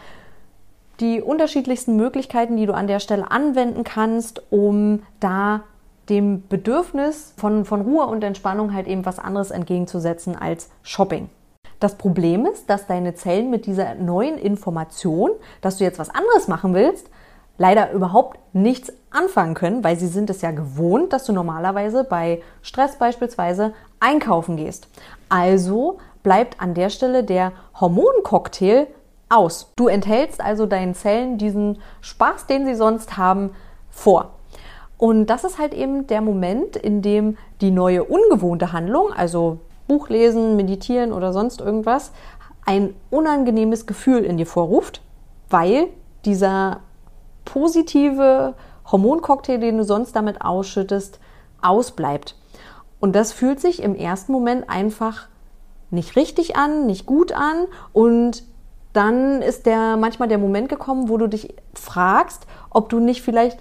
die 0.99 1.21
unterschiedlichsten 1.21 1.95
Möglichkeiten, 1.95 2.55
die 2.57 2.65
du 2.65 2.73
an 2.73 2.87
der 2.87 2.99
Stelle 2.99 3.31
anwenden 3.31 3.83
kannst, 3.83 4.43
um 4.51 5.03
da 5.19 5.61
dem 6.09 6.47
Bedürfnis 6.47 7.33
von, 7.37 7.65
von 7.65 7.81
Ruhe 7.81 8.05
und 8.05 8.23
Entspannung 8.23 8.73
halt 8.73 8.87
eben 8.87 9.05
was 9.05 9.19
anderes 9.19 9.51
entgegenzusetzen 9.51 10.35
als 10.35 10.69
Shopping. 10.81 11.29
Das 11.79 11.95
Problem 11.95 12.45
ist, 12.45 12.69
dass 12.69 12.87
deine 12.87 13.15
Zellen 13.15 13.49
mit 13.49 13.65
dieser 13.65 13.95
neuen 13.95 14.37
Information, 14.37 15.31
dass 15.61 15.77
du 15.77 15.83
jetzt 15.83 15.99
was 15.99 16.09
anderes 16.09 16.47
machen 16.47 16.73
willst, 16.73 17.09
leider 17.57 17.91
überhaupt 17.91 18.39
nichts 18.53 18.91
anfangen 19.11 19.53
können, 19.53 19.83
weil 19.83 19.97
sie 19.97 20.07
sind 20.07 20.29
es 20.29 20.41
ja 20.41 20.51
gewohnt, 20.51 21.13
dass 21.13 21.25
du 21.25 21.33
normalerweise 21.33 22.03
bei 22.03 22.41
Stress 22.61 22.97
beispielsweise 22.97 23.73
einkaufen 23.99 24.57
gehst. 24.57 24.87
Also 25.29 25.99
bleibt 26.23 26.59
an 26.61 26.73
der 26.73 26.89
Stelle 26.89 27.23
der 27.23 27.51
Hormoncocktail 27.79 28.87
aus. 29.29 29.71
Du 29.75 29.87
enthältst 29.87 30.41
also 30.41 30.65
deinen 30.65 30.95
Zellen 30.95 31.37
diesen 31.37 31.79
Spaß, 32.01 32.47
den 32.47 32.65
sie 32.65 32.75
sonst 32.75 33.17
haben, 33.17 33.51
vor. 33.89 34.31
Und 34.97 35.27
das 35.27 35.43
ist 35.43 35.59
halt 35.59 35.73
eben 35.73 36.07
der 36.07 36.21
Moment, 36.21 36.75
in 36.75 37.01
dem 37.01 37.37
die 37.61 37.71
neue 37.71 38.03
ungewohnte 38.03 38.71
Handlung, 38.71 39.11
also 39.11 39.59
Buch 39.87 40.09
lesen, 40.09 40.55
meditieren 40.55 41.11
oder 41.11 41.33
sonst 41.33 41.61
irgendwas, 41.61 42.11
ein 42.65 42.95
unangenehmes 43.09 43.85
Gefühl 43.85 44.23
in 44.23 44.37
dir 44.37 44.45
vorruft, 44.45 45.01
weil 45.49 45.87
dieser 46.25 46.79
positive 47.45 48.53
Hormoncocktail, 48.91 49.59
den 49.59 49.77
du 49.77 49.83
sonst 49.83 50.15
damit 50.15 50.41
ausschüttest, 50.41 51.19
ausbleibt. 51.61 52.35
Und 52.99 53.15
das 53.15 53.33
fühlt 53.33 53.59
sich 53.59 53.81
im 53.81 53.95
ersten 53.95 54.31
Moment 54.31 54.69
einfach 54.69 55.27
nicht 55.91 56.15
richtig 56.15 56.55
an, 56.55 56.85
nicht 56.85 57.05
gut 57.05 57.33
an 57.33 57.67
und 57.91 58.43
dann 58.93 59.41
ist 59.41 59.65
der 59.65 59.97
manchmal 59.97 60.27
der 60.27 60.37
Moment 60.37 60.69
gekommen, 60.69 61.09
wo 61.09 61.17
du 61.17 61.27
dich 61.27 61.55
fragst, 61.73 62.45
ob 62.69 62.89
du 62.89 62.99
nicht 62.99 63.23
vielleicht 63.23 63.59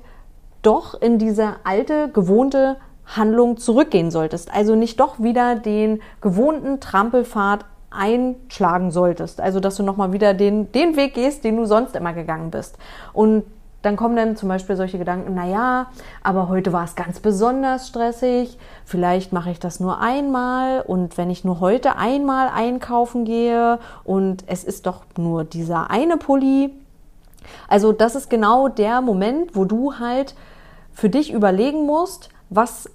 doch 0.60 1.00
in 1.00 1.18
diese 1.18 1.56
alte, 1.64 2.08
gewohnte 2.08 2.76
Handlung 3.04 3.56
zurückgehen 3.56 4.10
solltest. 4.10 4.52
Also 4.52 4.74
nicht 4.74 5.00
doch 5.00 5.20
wieder 5.20 5.56
den 5.56 6.00
gewohnten 6.20 6.80
Trampelpfad 6.80 7.64
einschlagen 7.90 8.90
solltest. 8.90 9.40
Also 9.40 9.60
dass 9.60 9.76
du 9.76 9.82
nochmal 9.82 10.12
wieder 10.12 10.34
den, 10.34 10.70
den 10.72 10.96
Weg 10.96 11.14
gehst, 11.14 11.44
den 11.44 11.56
du 11.56 11.64
sonst 11.64 11.96
immer 11.96 12.12
gegangen 12.12 12.50
bist. 12.50 12.78
Und 13.12 13.44
dann 13.82 13.96
kommen 13.96 14.16
dann 14.16 14.36
zum 14.36 14.48
Beispiel 14.48 14.76
solche 14.76 14.98
Gedanken, 14.98 15.34
na 15.34 15.46
ja, 15.46 15.86
aber 16.22 16.48
heute 16.48 16.72
war 16.72 16.84
es 16.84 16.94
ganz 16.94 17.20
besonders 17.20 17.88
stressig, 17.88 18.58
vielleicht 18.84 19.32
mache 19.32 19.50
ich 19.50 19.58
das 19.58 19.80
nur 19.80 20.00
einmal 20.00 20.82
und 20.82 21.18
wenn 21.18 21.30
ich 21.30 21.44
nur 21.44 21.60
heute 21.60 21.96
einmal 21.96 22.48
einkaufen 22.48 23.24
gehe 23.24 23.78
und 24.04 24.44
es 24.46 24.64
ist 24.64 24.86
doch 24.86 25.02
nur 25.18 25.44
dieser 25.44 25.90
eine 25.90 26.16
Pulli. 26.16 26.70
Also 27.68 27.92
das 27.92 28.14
ist 28.14 28.30
genau 28.30 28.68
der 28.68 29.00
Moment, 29.00 29.56
wo 29.56 29.64
du 29.64 29.98
halt 29.98 30.34
für 30.92 31.08
dich 31.08 31.32
überlegen 31.32 31.84
musst, 31.86 32.28
was, 32.50 32.88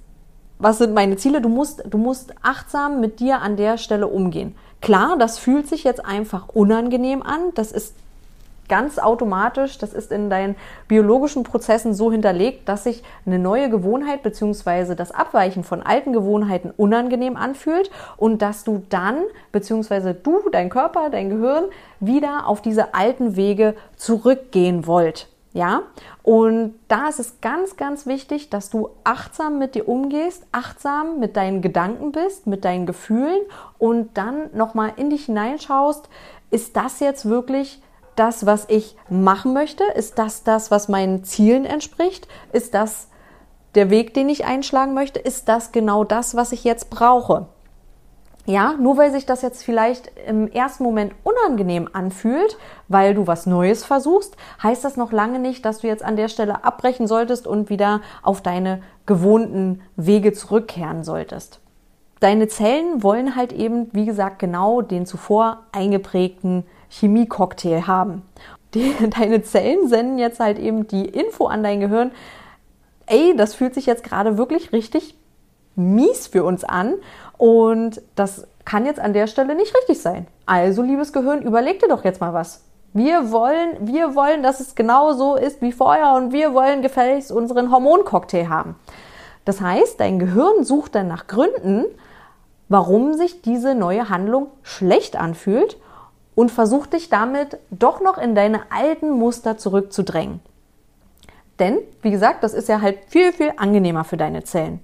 was 0.59 0.77
sind 0.77 0.93
meine 0.93 1.17
Ziele? 1.17 1.41
Du 1.41 1.49
musst, 1.49 1.83
du 1.89 1.97
musst 1.97 2.33
achtsam 2.43 3.01
mit 3.01 3.19
dir 3.19 3.41
an 3.41 3.57
der 3.57 3.77
Stelle 3.77 4.07
umgehen. 4.07 4.55
Klar, 4.81 5.17
das 5.17 5.39
fühlt 5.39 5.67
sich 5.67 5.83
jetzt 5.83 6.05
einfach 6.05 6.47
unangenehm 6.49 7.23
an. 7.23 7.39
Das 7.55 7.71
ist 7.71 7.95
ganz 8.69 8.99
automatisch, 8.99 9.77
das 9.77 9.93
ist 9.93 10.11
in 10.11 10.29
deinen 10.29 10.55
biologischen 10.87 11.43
Prozessen 11.43 11.93
so 11.93 12.11
hinterlegt, 12.11 12.67
dass 12.67 12.83
sich 12.83 13.03
eine 13.25 13.39
neue 13.39 13.69
Gewohnheit 13.69 14.23
bzw. 14.23 14.95
das 14.95 15.11
Abweichen 15.11 15.63
von 15.63 15.81
alten 15.81 16.13
Gewohnheiten 16.13 16.71
unangenehm 16.75 17.37
anfühlt 17.37 17.89
und 18.17 18.41
dass 18.41 18.63
du 18.63 18.83
dann 18.89 19.23
bzw. 19.51 20.13
du, 20.21 20.49
dein 20.51 20.69
Körper, 20.69 21.09
dein 21.09 21.29
Gehirn 21.29 21.65
wieder 21.99 22.47
auf 22.47 22.61
diese 22.61 22.93
alten 22.93 23.35
Wege 23.35 23.75
zurückgehen 23.95 24.87
wollt. 24.87 25.27
Ja, 25.53 25.83
und 26.21 26.75
da 26.87 27.07
ist 27.07 27.19
es 27.19 27.41
ganz, 27.41 27.77
ganz 27.77 28.05
wichtig, 28.05 28.51
dass 28.51 28.69
du 28.69 28.89
achtsam 29.03 29.57
mit 29.57 29.73
dir 29.73 29.87
umgehst, 29.87 30.45
achtsam 30.51 31.19
mit 31.19 31.35
deinen 31.35 31.63
Gedanken 31.63 32.11
bist, 32.11 32.45
mit 32.45 32.63
deinen 32.63 32.85
Gefühlen 32.85 33.39
und 33.79 34.15
dann 34.17 34.51
nochmal 34.53 34.91
in 34.97 35.09
dich 35.09 35.25
hineinschaust, 35.25 36.09
ist 36.51 36.77
das 36.77 36.99
jetzt 36.99 37.27
wirklich 37.27 37.81
das, 38.19 38.45
was 38.45 38.65
ich 38.69 38.95
machen 39.09 39.53
möchte? 39.53 39.83
Ist 39.95 40.19
das 40.19 40.43
das, 40.43 40.71
was 40.71 40.89
meinen 40.89 41.23
Zielen 41.23 41.65
entspricht? 41.65 42.27
Ist 42.51 42.73
das 42.73 43.07
der 43.75 43.89
Weg, 43.89 44.13
den 44.13 44.29
ich 44.29 44.45
einschlagen 44.45 44.93
möchte? 44.93 45.19
Ist 45.19 45.47
das 45.49 45.71
genau 45.71 46.03
das, 46.03 46.35
was 46.35 46.51
ich 46.51 46.63
jetzt 46.63 46.89
brauche? 46.89 47.47
Ja, 48.45 48.75
nur 48.79 48.95
weil 48.95 49.11
sich 49.11 49.25
das 49.25 49.41
jetzt 49.41 49.61
vielleicht 49.63 50.09
im 50.25 50.47
ersten 50.47 50.83
Moment 50.83 51.13
unangenehm 51.23 51.89
anfühlt, 51.91 52.57
weil 52.87 53.13
du 53.13 53.27
was 53.27 53.45
Neues 53.45 53.83
versuchst, 53.83 54.37
heißt 54.63 54.85
das 54.85 54.95
noch 54.95 55.11
lange 55.11 55.37
nicht, 55.37 55.65
dass 55.65 55.79
du 55.79 55.87
jetzt 55.87 56.03
an 56.03 56.15
der 56.15 56.29
Stelle 56.29 56.63
abbrechen 56.63 57.07
solltest 57.07 57.45
und 57.45 57.69
wieder 57.69 57.99
auf 58.23 58.41
deine 58.41 58.81
gewohnten 59.05 59.81
Wege 59.97 60.31
zurückkehren 60.31 61.03
solltest. 61.03 61.59
Deine 62.21 62.47
Zellen 62.47 63.03
wollen 63.03 63.35
halt 63.35 63.51
eben, 63.51 63.89
wie 63.91 64.05
gesagt, 64.05 64.39
genau 64.39 64.81
den 64.81 65.05
zuvor 65.05 65.63
eingeprägten 65.73 66.65
Chemiecocktail 66.89 67.87
haben. 67.87 68.23
Die, 68.73 68.93
deine 69.09 69.41
Zellen 69.43 69.87
senden 69.87 70.17
jetzt 70.17 70.39
halt 70.39 70.59
eben 70.59 70.87
die 70.87 71.05
Info 71.05 71.47
an 71.47 71.63
dein 71.63 71.79
Gehirn, 71.79 72.11
ey, 73.05 73.35
das 73.35 73.55
fühlt 73.55 73.73
sich 73.73 73.85
jetzt 73.85 74.03
gerade 74.03 74.37
wirklich 74.37 74.71
richtig 74.73 75.15
mies 75.75 76.27
für 76.27 76.43
uns 76.43 76.63
an 76.63 76.95
und 77.37 78.01
das 78.15 78.47
kann 78.65 78.85
jetzt 78.85 78.99
an 78.99 79.13
der 79.13 79.27
Stelle 79.27 79.55
nicht 79.55 79.73
richtig 79.75 80.01
sein. 80.01 80.27
Also, 80.45 80.81
liebes 80.81 81.13
Gehirn, 81.13 81.41
überleg 81.41 81.79
dir 81.79 81.87
doch 81.87 82.03
jetzt 82.03 82.19
mal 82.19 82.33
was. 82.33 82.63
Wir 82.93 83.31
wollen, 83.31 83.77
wir 83.81 84.15
wollen, 84.15 84.43
dass 84.43 84.59
es 84.59 84.75
genau 84.75 85.13
so 85.13 85.35
ist 85.35 85.61
wie 85.61 85.71
vorher 85.71 86.13
und 86.13 86.33
wir 86.33 86.53
wollen 86.53 86.81
gefälligst 86.81 87.31
unseren 87.31 87.71
Hormoncocktail 87.71 88.49
haben. 88.49 88.75
Das 89.45 89.61
heißt, 89.61 89.99
dein 89.99 90.19
Gehirn 90.19 90.63
sucht 90.63 90.95
dann 90.95 91.07
nach 91.07 91.27
Gründen, 91.27 91.85
warum 92.69 93.13
sich 93.13 93.41
diese 93.41 93.75
neue 93.75 94.09
Handlung 94.09 94.47
schlecht 94.63 95.15
anfühlt 95.15 95.77
und 96.37 96.51
versucht 96.51 96.93
dich 96.93 97.09
damit 97.09 97.57
doch 97.71 97.99
noch 97.99 98.19
in 98.19 98.35
deine 98.35 98.71
alten 98.71 99.09
Muster 99.09 99.57
zurückzudrängen. 99.57 100.39
Denn, 101.57 101.79
wie 102.03 102.11
gesagt, 102.11 102.43
das 102.43 102.53
ist 102.53 102.69
ja 102.69 102.79
halt 102.79 102.99
viel, 103.07 103.33
viel 103.33 103.53
angenehmer 103.57 104.03
für 104.03 104.17
deine 104.17 104.43
Zellen. 104.43 104.79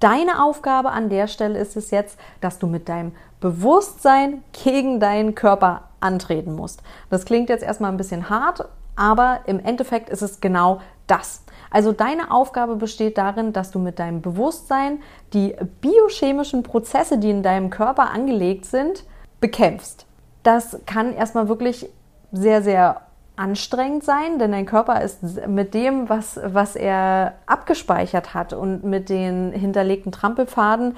Deine 0.00 0.42
Aufgabe 0.42 0.92
an 0.92 1.10
der 1.10 1.26
Stelle 1.26 1.58
ist 1.58 1.76
es 1.76 1.90
jetzt, 1.90 2.18
dass 2.40 2.58
du 2.58 2.66
mit 2.66 2.88
deinem 2.88 3.12
Bewusstsein 3.40 4.42
gegen 4.64 4.98
deinen 4.98 5.34
Körper 5.34 5.82
antreten 6.00 6.54
musst. 6.54 6.82
Das 7.10 7.26
klingt 7.26 7.50
jetzt 7.50 7.62
erstmal 7.62 7.92
ein 7.92 7.98
bisschen 7.98 8.30
hart, 8.30 8.66
aber 8.96 9.40
im 9.44 9.60
Endeffekt 9.62 10.08
ist 10.08 10.22
es 10.22 10.40
genau 10.40 10.80
das. 11.06 11.42
Also 11.70 11.92
deine 11.92 12.30
Aufgabe 12.30 12.76
besteht 12.76 13.18
darin, 13.18 13.52
dass 13.52 13.70
du 13.70 13.78
mit 13.78 13.98
deinem 13.98 14.22
Bewusstsein 14.22 15.02
die 15.34 15.54
biochemischen 15.82 16.62
Prozesse, 16.62 17.18
die 17.18 17.28
in 17.28 17.42
deinem 17.42 17.68
Körper 17.68 18.12
angelegt 18.12 18.64
sind, 18.64 19.04
bekämpfst. 19.42 20.06
Das 20.46 20.78
kann 20.86 21.12
erstmal 21.12 21.48
wirklich 21.48 21.88
sehr, 22.30 22.62
sehr 22.62 23.00
anstrengend 23.34 24.04
sein, 24.04 24.38
denn 24.38 24.52
dein 24.52 24.64
Körper 24.64 25.00
ist 25.02 25.24
mit 25.48 25.74
dem, 25.74 26.08
was, 26.08 26.38
was 26.40 26.76
er 26.76 27.34
abgespeichert 27.46 28.32
hat 28.32 28.52
und 28.52 28.84
mit 28.84 29.08
den 29.08 29.50
hinterlegten 29.50 30.12
Trampelpfaden 30.12 30.96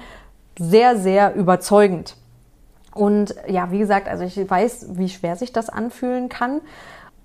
sehr, 0.59 0.97
sehr 0.97 1.33
überzeugend. 1.33 2.15
Und 2.93 3.33
ja, 3.47 3.71
wie 3.71 3.79
gesagt, 3.79 4.07
also 4.07 4.23
ich 4.23 4.37
weiß, 4.47 4.89
wie 4.99 5.09
schwer 5.09 5.35
sich 5.35 5.51
das 5.51 5.69
anfühlen 5.69 6.29
kann, 6.29 6.61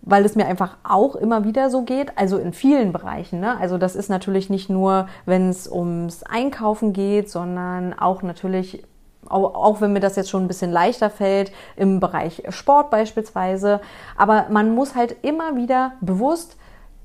weil 0.01 0.25
es 0.25 0.35
mir 0.35 0.47
einfach 0.47 0.79
auch 0.83 1.17
immer 1.17 1.45
wieder 1.45 1.69
so 1.69 1.83
geht, 1.83 2.17
also 2.17 2.39
in 2.39 2.55
vielen 2.55 2.91
Bereichen. 2.93 3.39
Ne? 3.39 3.59
Also 3.61 3.77
das 3.77 3.95
ist 3.97 4.09
natürlich 4.09 4.49
nicht 4.49 4.71
nur, 4.71 5.09
wenn 5.27 5.51
es 5.51 5.71
ums 5.71 6.23
Einkaufen 6.23 6.95
geht, 6.95 7.31
sondern 7.31 7.93
auch 7.93 8.23
natürlich 8.23 8.83
auch 9.29 9.81
wenn 9.81 9.93
mir 9.93 10.01
das 10.01 10.17
jetzt 10.17 10.31
schon 10.31 10.45
ein 10.45 10.49
bisschen 10.49 10.73
leichter 10.73 11.11
fällt 11.11 11.53
im 11.77 12.01
Bereich 12.01 12.43
Sport 12.49 12.91
beispielsweise. 12.91 13.81
Aber 14.17 14.47
man 14.51 14.75
muss 14.75 14.95
halt 14.95 15.17
immer 15.23 15.57
wieder 15.57 15.93
bewusst 16.01 16.57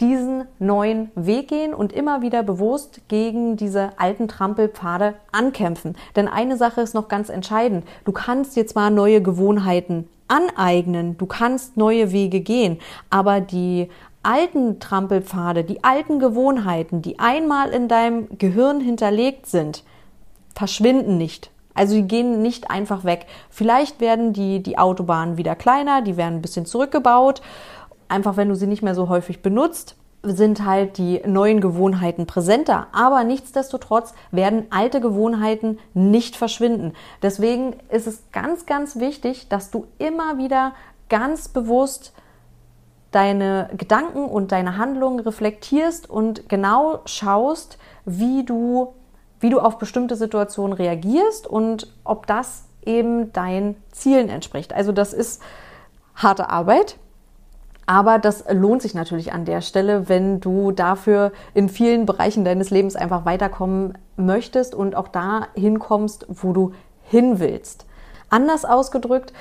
diesen 0.01 0.45
neuen 0.59 1.11
Weg 1.15 1.49
gehen 1.49 1.73
und 1.73 1.91
immer 1.91 2.21
wieder 2.21 2.41
bewusst 2.43 3.01
gegen 3.09 3.57
diese 3.57 3.91
alten 3.97 4.27
Trampelpfade 4.27 5.15
ankämpfen. 5.31 5.97
Denn 6.15 6.27
eine 6.27 6.57
Sache 6.57 6.81
ist 6.81 6.93
noch 6.93 7.09
ganz 7.09 7.29
entscheidend. 7.29 7.85
Du 8.05 8.11
kannst 8.11 8.55
jetzt 8.55 8.75
mal 8.75 8.91
neue 8.91 9.21
Gewohnheiten 9.21 10.07
aneignen, 10.29 11.17
du 11.17 11.25
kannst 11.25 11.75
neue 11.75 12.11
Wege 12.11 12.39
gehen, 12.39 12.79
aber 13.09 13.41
die 13.41 13.89
alten 14.23 14.79
Trampelpfade, 14.79 15.63
die 15.63 15.83
alten 15.83 16.19
Gewohnheiten, 16.19 17.01
die 17.01 17.19
einmal 17.19 17.69
in 17.69 17.87
deinem 17.87 18.37
Gehirn 18.37 18.79
hinterlegt 18.79 19.47
sind, 19.47 19.83
verschwinden 20.55 21.17
nicht. 21.17 21.51
Also 21.79 21.95
die 21.95 22.05
gehen 22.09 22.41
nicht 22.41 22.69
einfach 22.69 23.05
weg. 23.05 23.25
Vielleicht 23.49 24.01
werden 24.01 24.33
die, 24.33 24.61
die 24.61 24.77
Autobahnen 24.77 25.37
wieder 25.37 25.55
kleiner, 25.55 26.01
die 26.01 26.17
werden 26.17 26.35
ein 26.35 26.41
bisschen 26.41 26.65
zurückgebaut. 26.65 27.41
Einfach 28.09 28.35
wenn 28.35 28.49
du 28.49 28.55
sie 28.55 28.67
nicht 28.67 28.81
mehr 28.81 28.95
so 28.95 29.07
häufig 29.07 29.41
benutzt, 29.41 29.95
sind 30.21 30.65
halt 30.65 30.97
die 30.97 31.21
neuen 31.25 31.61
Gewohnheiten 31.61 32.25
präsenter. 32.25 32.87
Aber 32.91 33.23
nichtsdestotrotz 33.23 34.13
werden 34.29 34.65
alte 34.71 34.99
Gewohnheiten 34.99 35.79
nicht 35.93 36.35
verschwinden. 36.35 36.95
Deswegen 37.21 37.77
ist 37.87 38.07
es 38.07 38.23
ganz, 38.33 38.65
ganz 38.65 38.99
wichtig, 38.99 39.47
dass 39.47 39.71
du 39.71 39.87
immer 39.99 40.37
wieder 40.37 40.73
ganz 41.07 41.47
bewusst 41.47 42.11
deine 43.11 43.69
Gedanken 43.77 44.25
und 44.25 44.51
deine 44.51 44.75
Handlungen 44.75 45.21
reflektierst 45.21 46.09
und 46.09 46.49
genau 46.49 46.99
schaust, 47.05 47.77
wie 48.03 48.43
du 48.43 48.95
wie 49.39 49.49
du 49.49 49.59
auf 49.59 49.77
bestimmte 49.77 50.15
Situationen 50.15 50.73
reagierst 50.73 51.47
und 51.47 51.93
ob 52.03 52.27
das 52.27 52.65
eben 52.85 53.31
deinen 53.33 53.75
Zielen 53.91 54.29
entspricht. 54.29 54.73
Also 54.73 54.91
das 54.91 55.13
ist 55.13 55.41
harte 56.15 56.49
Arbeit, 56.49 56.97
aber 57.85 58.19
das 58.19 58.43
lohnt 58.51 58.81
sich 58.81 58.93
natürlich 58.93 59.33
an 59.33 59.45
der 59.45 59.61
Stelle, 59.61 60.09
wenn 60.09 60.39
du 60.39 60.71
dafür 60.71 61.31
in 61.53 61.69
vielen 61.69 62.05
Bereichen 62.05 62.45
deines 62.45 62.69
Lebens 62.69 62.95
einfach 62.95 63.25
weiterkommen 63.25 63.97
möchtest 64.15 64.75
und 64.75 64.95
auch 64.95 65.07
da 65.07 65.47
hinkommst, 65.55 66.27
wo 66.29 66.53
du 66.53 66.73
hin 67.03 67.39
willst. 67.39 67.85
Anders 68.29 68.63
ausgedrückt, 68.63 69.33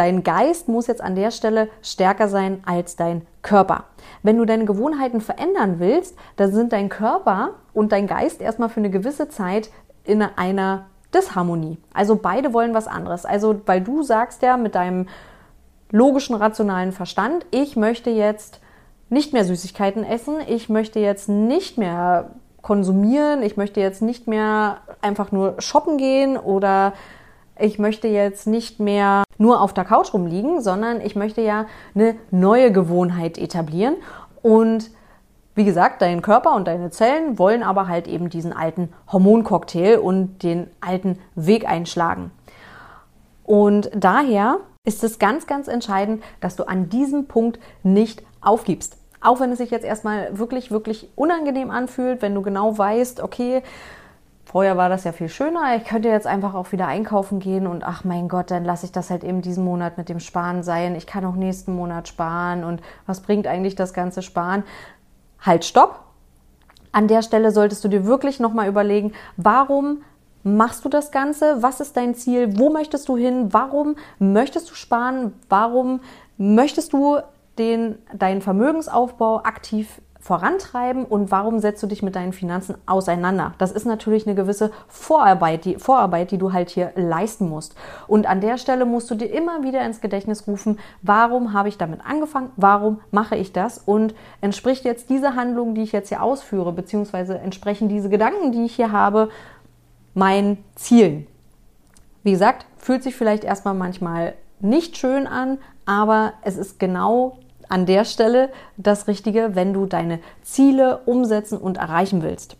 dein 0.00 0.22
Geist 0.22 0.66
muss 0.66 0.86
jetzt 0.86 1.02
an 1.02 1.14
der 1.14 1.30
Stelle 1.30 1.68
stärker 1.82 2.28
sein 2.28 2.62
als 2.64 2.96
dein 2.96 3.26
Körper. 3.42 3.84
Wenn 4.22 4.38
du 4.38 4.46
deine 4.46 4.64
Gewohnheiten 4.64 5.20
verändern 5.20 5.74
willst, 5.78 6.16
dann 6.36 6.52
sind 6.52 6.72
dein 6.72 6.88
Körper 6.88 7.50
und 7.74 7.92
dein 7.92 8.06
Geist 8.06 8.40
erstmal 8.40 8.70
für 8.70 8.80
eine 8.80 8.88
gewisse 8.88 9.28
Zeit 9.28 9.68
in 10.04 10.22
einer 10.22 10.86
Disharmonie. 11.14 11.76
Also 11.92 12.16
beide 12.16 12.54
wollen 12.54 12.72
was 12.72 12.86
anderes. 12.86 13.26
Also 13.26 13.60
weil 13.66 13.82
du 13.82 14.02
sagst 14.02 14.40
ja 14.40 14.56
mit 14.56 14.74
deinem 14.74 15.06
logischen, 15.90 16.34
rationalen 16.34 16.92
Verstand, 16.92 17.44
ich 17.50 17.76
möchte 17.76 18.08
jetzt 18.08 18.60
nicht 19.10 19.34
mehr 19.34 19.44
Süßigkeiten 19.44 20.02
essen, 20.02 20.36
ich 20.46 20.70
möchte 20.70 20.98
jetzt 20.98 21.28
nicht 21.28 21.76
mehr 21.76 22.30
konsumieren, 22.62 23.42
ich 23.42 23.58
möchte 23.58 23.80
jetzt 23.80 24.00
nicht 24.00 24.26
mehr 24.26 24.78
einfach 25.02 25.30
nur 25.30 25.60
shoppen 25.60 25.98
gehen 25.98 26.38
oder 26.38 26.94
ich 27.60 27.78
möchte 27.78 28.08
jetzt 28.08 28.46
nicht 28.46 28.80
mehr 28.80 29.24
nur 29.38 29.60
auf 29.60 29.72
der 29.72 29.84
Couch 29.84 30.12
rumliegen, 30.12 30.60
sondern 30.60 31.00
ich 31.00 31.16
möchte 31.16 31.40
ja 31.40 31.66
eine 31.94 32.16
neue 32.30 32.72
Gewohnheit 32.72 33.38
etablieren. 33.38 33.96
Und 34.42 34.90
wie 35.54 35.64
gesagt, 35.64 36.02
dein 36.02 36.22
Körper 36.22 36.54
und 36.54 36.68
deine 36.68 36.90
Zellen 36.90 37.38
wollen 37.38 37.62
aber 37.62 37.88
halt 37.88 38.06
eben 38.06 38.30
diesen 38.30 38.52
alten 38.52 38.92
Hormoncocktail 39.10 39.98
und 39.98 40.42
den 40.42 40.68
alten 40.80 41.18
Weg 41.34 41.68
einschlagen. 41.68 42.30
Und 43.44 43.90
daher 43.94 44.58
ist 44.86 45.04
es 45.04 45.18
ganz, 45.18 45.46
ganz 45.46 45.68
entscheidend, 45.68 46.22
dass 46.40 46.56
du 46.56 46.64
an 46.64 46.88
diesem 46.88 47.26
Punkt 47.26 47.58
nicht 47.82 48.22
aufgibst. 48.40 48.96
Auch 49.20 49.40
wenn 49.40 49.52
es 49.52 49.58
sich 49.58 49.70
jetzt 49.70 49.84
erstmal 49.84 50.38
wirklich, 50.38 50.70
wirklich 50.70 51.10
unangenehm 51.14 51.70
anfühlt, 51.70 52.22
wenn 52.22 52.34
du 52.34 52.42
genau 52.42 52.78
weißt, 52.78 53.20
okay, 53.20 53.62
Vorher 54.50 54.76
war 54.76 54.88
das 54.88 55.04
ja 55.04 55.12
viel 55.12 55.28
schöner. 55.28 55.76
Ich 55.76 55.84
könnte 55.84 56.08
jetzt 56.08 56.26
einfach 56.26 56.54
auch 56.54 56.72
wieder 56.72 56.88
einkaufen 56.88 57.38
gehen 57.38 57.68
und 57.68 57.84
ach 57.84 58.02
mein 58.02 58.26
Gott, 58.26 58.50
dann 58.50 58.64
lasse 58.64 58.84
ich 58.84 58.90
das 58.90 59.08
halt 59.08 59.22
eben 59.22 59.42
diesen 59.42 59.64
Monat 59.64 59.96
mit 59.96 60.08
dem 60.08 60.18
Sparen 60.18 60.64
sein. 60.64 60.96
Ich 60.96 61.06
kann 61.06 61.24
auch 61.24 61.36
nächsten 61.36 61.72
Monat 61.72 62.08
sparen 62.08 62.64
und 62.64 62.82
was 63.06 63.20
bringt 63.20 63.46
eigentlich 63.46 63.76
das 63.76 63.94
ganze 63.94 64.22
Sparen? 64.22 64.64
Halt, 65.40 65.64
stopp. 65.64 66.00
An 66.90 67.06
der 67.06 67.22
Stelle 67.22 67.52
solltest 67.52 67.84
du 67.84 67.88
dir 67.88 68.06
wirklich 68.06 68.40
nochmal 68.40 68.66
überlegen, 68.66 69.12
warum 69.36 70.02
machst 70.42 70.84
du 70.84 70.88
das 70.88 71.12
Ganze? 71.12 71.62
Was 71.62 71.78
ist 71.78 71.96
dein 71.96 72.16
Ziel? 72.16 72.58
Wo 72.58 72.70
möchtest 72.70 73.08
du 73.08 73.16
hin? 73.16 73.52
Warum 73.52 73.94
möchtest 74.18 74.68
du 74.68 74.74
sparen? 74.74 75.32
Warum 75.48 76.00
möchtest 76.38 76.92
du 76.92 77.18
den, 77.56 77.98
deinen 78.12 78.42
Vermögensaufbau 78.42 79.44
aktiv 79.44 80.00
vorantreiben 80.20 81.06
und 81.06 81.30
warum 81.30 81.60
setzt 81.60 81.82
du 81.82 81.86
dich 81.86 82.02
mit 82.02 82.14
deinen 82.14 82.34
Finanzen 82.34 82.76
auseinander? 82.86 83.54
Das 83.56 83.72
ist 83.72 83.86
natürlich 83.86 84.26
eine 84.26 84.36
gewisse 84.36 84.70
Vorarbeit, 84.86 85.64
die 85.64 85.76
Vorarbeit, 85.76 86.30
die 86.30 86.38
du 86.38 86.52
halt 86.52 86.68
hier 86.68 86.92
leisten 86.94 87.48
musst. 87.48 87.74
Und 88.06 88.28
an 88.28 88.42
der 88.42 88.58
Stelle 88.58 88.84
musst 88.84 89.10
du 89.10 89.14
dir 89.14 89.32
immer 89.32 89.62
wieder 89.62 89.84
ins 89.84 90.02
Gedächtnis 90.02 90.46
rufen, 90.46 90.78
warum 91.00 91.54
habe 91.54 91.70
ich 91.70 91.78
damit 91.78 92.04
angefangen? 92.04 92.50
Warum 92.56 93.00
mache 93.10 93.36
ich 93.36 93.52
das? 93.52 93.78
Und 93.78 94.14
entspricht 94.42 94.84
jetzt 94.84 95.08
diese 95.08 95.36
Handlung, 95.36 95.74
die 95.74 95.82
ich 95.82 95.92
jetzt 95.92 96.10
hier 96.10 96.22
ausführe, 96.22 96.72
beziehungsweise 96.72 97.38
entsprechen 97.38 97.88
diese 97.88 98.10
Gedanken, 98.10 98.52
die 98.52 98.66
ich 98.66 98.76
hier 98.76 98.92
habe, 98.92 99.30
meinen 100.12 100.62
Zielen? 100.74 101.26
Wie 102.22 102.32
gesagt, 102.32 102.66
fühlt 102.76 103.02
sich 103.02 103.16
vielleicht 103.16 103.44
erstmal 103.44 103.74
manchmal 103.74 104.34
nicht 104.60 104.98
schön 104.98 105.26
an, 105.26 105.56
aber 105.86 106.34
es 106.42 106.58
ist 106.58 106.78
genau 106.78 107.38
an 107.70 107.86
der 107.86 108.04
Stelle 108.04 108.50
das 108.76 109.08
Richtige, 109.08 109.54
wenn 109.54 109.72
du 109.72 109.86
deine 109.86 110.18
Ziele 110.42 110.98
umsetzen 111.06 111.56
und 111.56 111.78
erreichen 111.78 112.22
willst. 112.22 112.56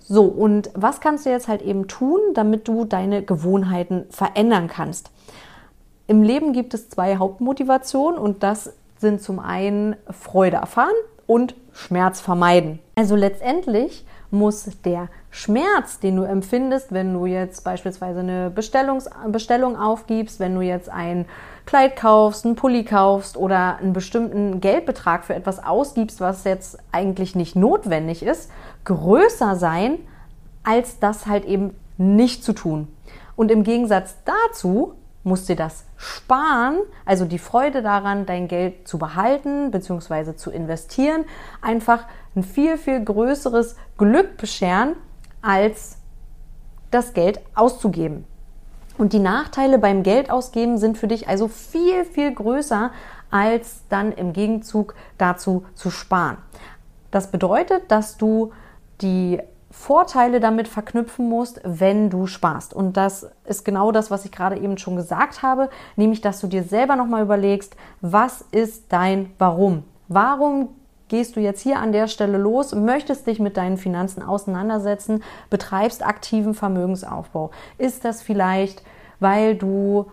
So, 0.00 0.24
und 0.24 0.70
was 0.74 1.00
kannst 1.00 1.26
du 1.26 1.30
jetzt 1.30 1.48
halt 1.48 1.62
eben 1.62 1.88
tun, 1.88 2.20
damit 2.34 2.68
du 2.68 2.84
deine 2.84 3.22
Gewohnheiten 3.22 4.06
verändern 4.10 4.68
kannst? 4.68 5.10
Im 6.06 6.22
Leben 6.22 6.52
gibt 6.52 6.72
es 6.72 6.88
zwei 6.88 7.16
Hauptmotivationen 7.16 8.18
und 8.18 8.42
das 8.42 8.72
sind 8.98 9.20
zum 9.20 9.38
einen 9.38 9.96
Freude 10.10 10.56
erfahren 10.56 10.94
und 11.26 11.54
Schmerz 11.72 12.20
vermeiden. 12.20 12.78
Also 12.96 13.14
letztendlich 13.16 14.06
muss 14.30 14.68
der 14.84 15.08
Schmerz, 15.30 16.00
den 16.00 16.16
du 16.16 16.22
empfindest, 16.22 16.92
wenn 16.92 17.12
du 17.12 17.26
jetzt 17.26 17.62
beispielsweise 17.64 18.20
eine 18.20 18.50
Bestellungs 18.50 19.08
Bestellung 19.28 19.76
aufgibst, 19.76 20.40
wenn 20.40 20.54
du 20.54 20.62
jetzt 20.62 20.88
ein 20.88 21.26
Kleid 21.68 21.96
kaufst, 21.96 22.46
einen 22.46 22.56
Pulli 22.56 22.82
kaufst 22.82 23.36
oder 23.36 23.76
einen 23.76 23.92
bestimmten 23.92 24.62
Geldbetrag 24.62 25.26
für 25.26 25.34
etwas 25.34 25.62
ausgibst, 25.62 26.18
was 26.18 26.44
jetzt 26.44 26.78
eigentlich 26.92 27.34
nicht 27.34 27.56
notwendig 27.56 28.22
ist, 28.22 28.50
größer 28.86 29.54
sein, 29.54 29.98
als 30.64 30.98
das 30.98 31.26
halt 31.26 31.44
eben 31.44 31.76
nicht 31.98 32.42
zu 32.42 32.54
tun. 32.54 32.88
Und 33.36 33.50
im 33.50 33.64
Gegensatz 33.64 34.16
dazu 34.24 34.94
musst 35.24 35.50
dir 35.50 35.56
das 35.56 35.84
Sparen, 35.98 36.78
also 37.04 37.26
die 37.26 37.38
Freude 37.38 37.82
daran, 37.82 38.24
dein 38.24 38.48
Geld 38.48 38.88
zu 38.88 38.96
behalten 38.96 39.70
bzw. 39.70 40.36
zu 40.36 40.50
investieren, 40.50 41.26
einfach 41.60 42.06
ein 42.34 42.44
viel, 42.44 42.78
viel 42.78 43.04
größeres 43.04 43.76
Glück 43.98 44.38
bescheren, 44.38 44.96
als 45.42 45.98
das 46.90 47.12
Geld 47.12 47.40
auszugeben. 47.54 48.24
Und 48.98 49.12
die 49.12 49.20
Nachteile 49.20 49.78
beim 49.78 50.02
Geldausgeben 50.02 50.76
sind 50.76 50.98
für 50.98 51.06
dich 51.06 51.28
also 51.28 51.48
viel, 51.48 52.04
viel 52.04 52.34
größer, 52.34 52.90
als 53.30 53.82
dann 53.88 54.12
im 54.12 54.32
Gegenzug 54.32 54.94
dazu 55.16 55.64
zu 55.74 55.90
sparen. 55.90 56.38
Das 57.10 57.30
bedeutet, 57.30 57.90
dass 57.90 58.16
du 58.16 58.52
die 59.00 59.40
Vorteile 59.70 60.40
damit 60.40 60.66
verknüpfen 60.66 61.28
musst, 61.28 61.60
wenn 61.62 62.10
du 62.10 62.26
sparst. 62.26 62.74
Und 62.74 62.96
das 62.96 63.30
ist 63.44 63.64
genau 63.64 63.92
das, 63.92 64.10
was 64.10 64.24
ich 64.24 64.32
gerade 64.32 64.58
eben 64.58 64.78
schon 64.78 64.96
gesagt 64.96 65.42
habe, 65.42 65.70
nämlich, 65.94 66.20
dass 66.20 66.40
du 66.40 66.48
dir 66.48 66.64
selber 66.64 66.96
nochmal 66.96 67.22
überlegst, 67.22 67.76
was 68.00 68.44
ist 68.50 68.92
dein 68.92 69.32
Warum? 69.38 69.84
Warum 70.08 70.70
gehst 71.08 71.36
du 71.36 71.40
jetzt 71.40 71.62
hier 71.62 71.78
an 71.78 71.92
der 71.92 72.08
Stelle 72.08 72.38
los, 72.38 72.74
möchtest 72.74 73.26
dich 73.26 73.40
mit 73.40 73.56
deinen 73.56 73.76
Finanzen 73.76 74.22
auseinandersetzen, 74.22 75.22
betreibst 75.50 76.04
aktiven 76.04 76.54
Vermögensaufbau? 76.54 77.50
Ist 77.78 78.04
das 78.04 78.22
vielleicht, 78.22 78.82
weil 79.20 79.54
du 79.54 80.06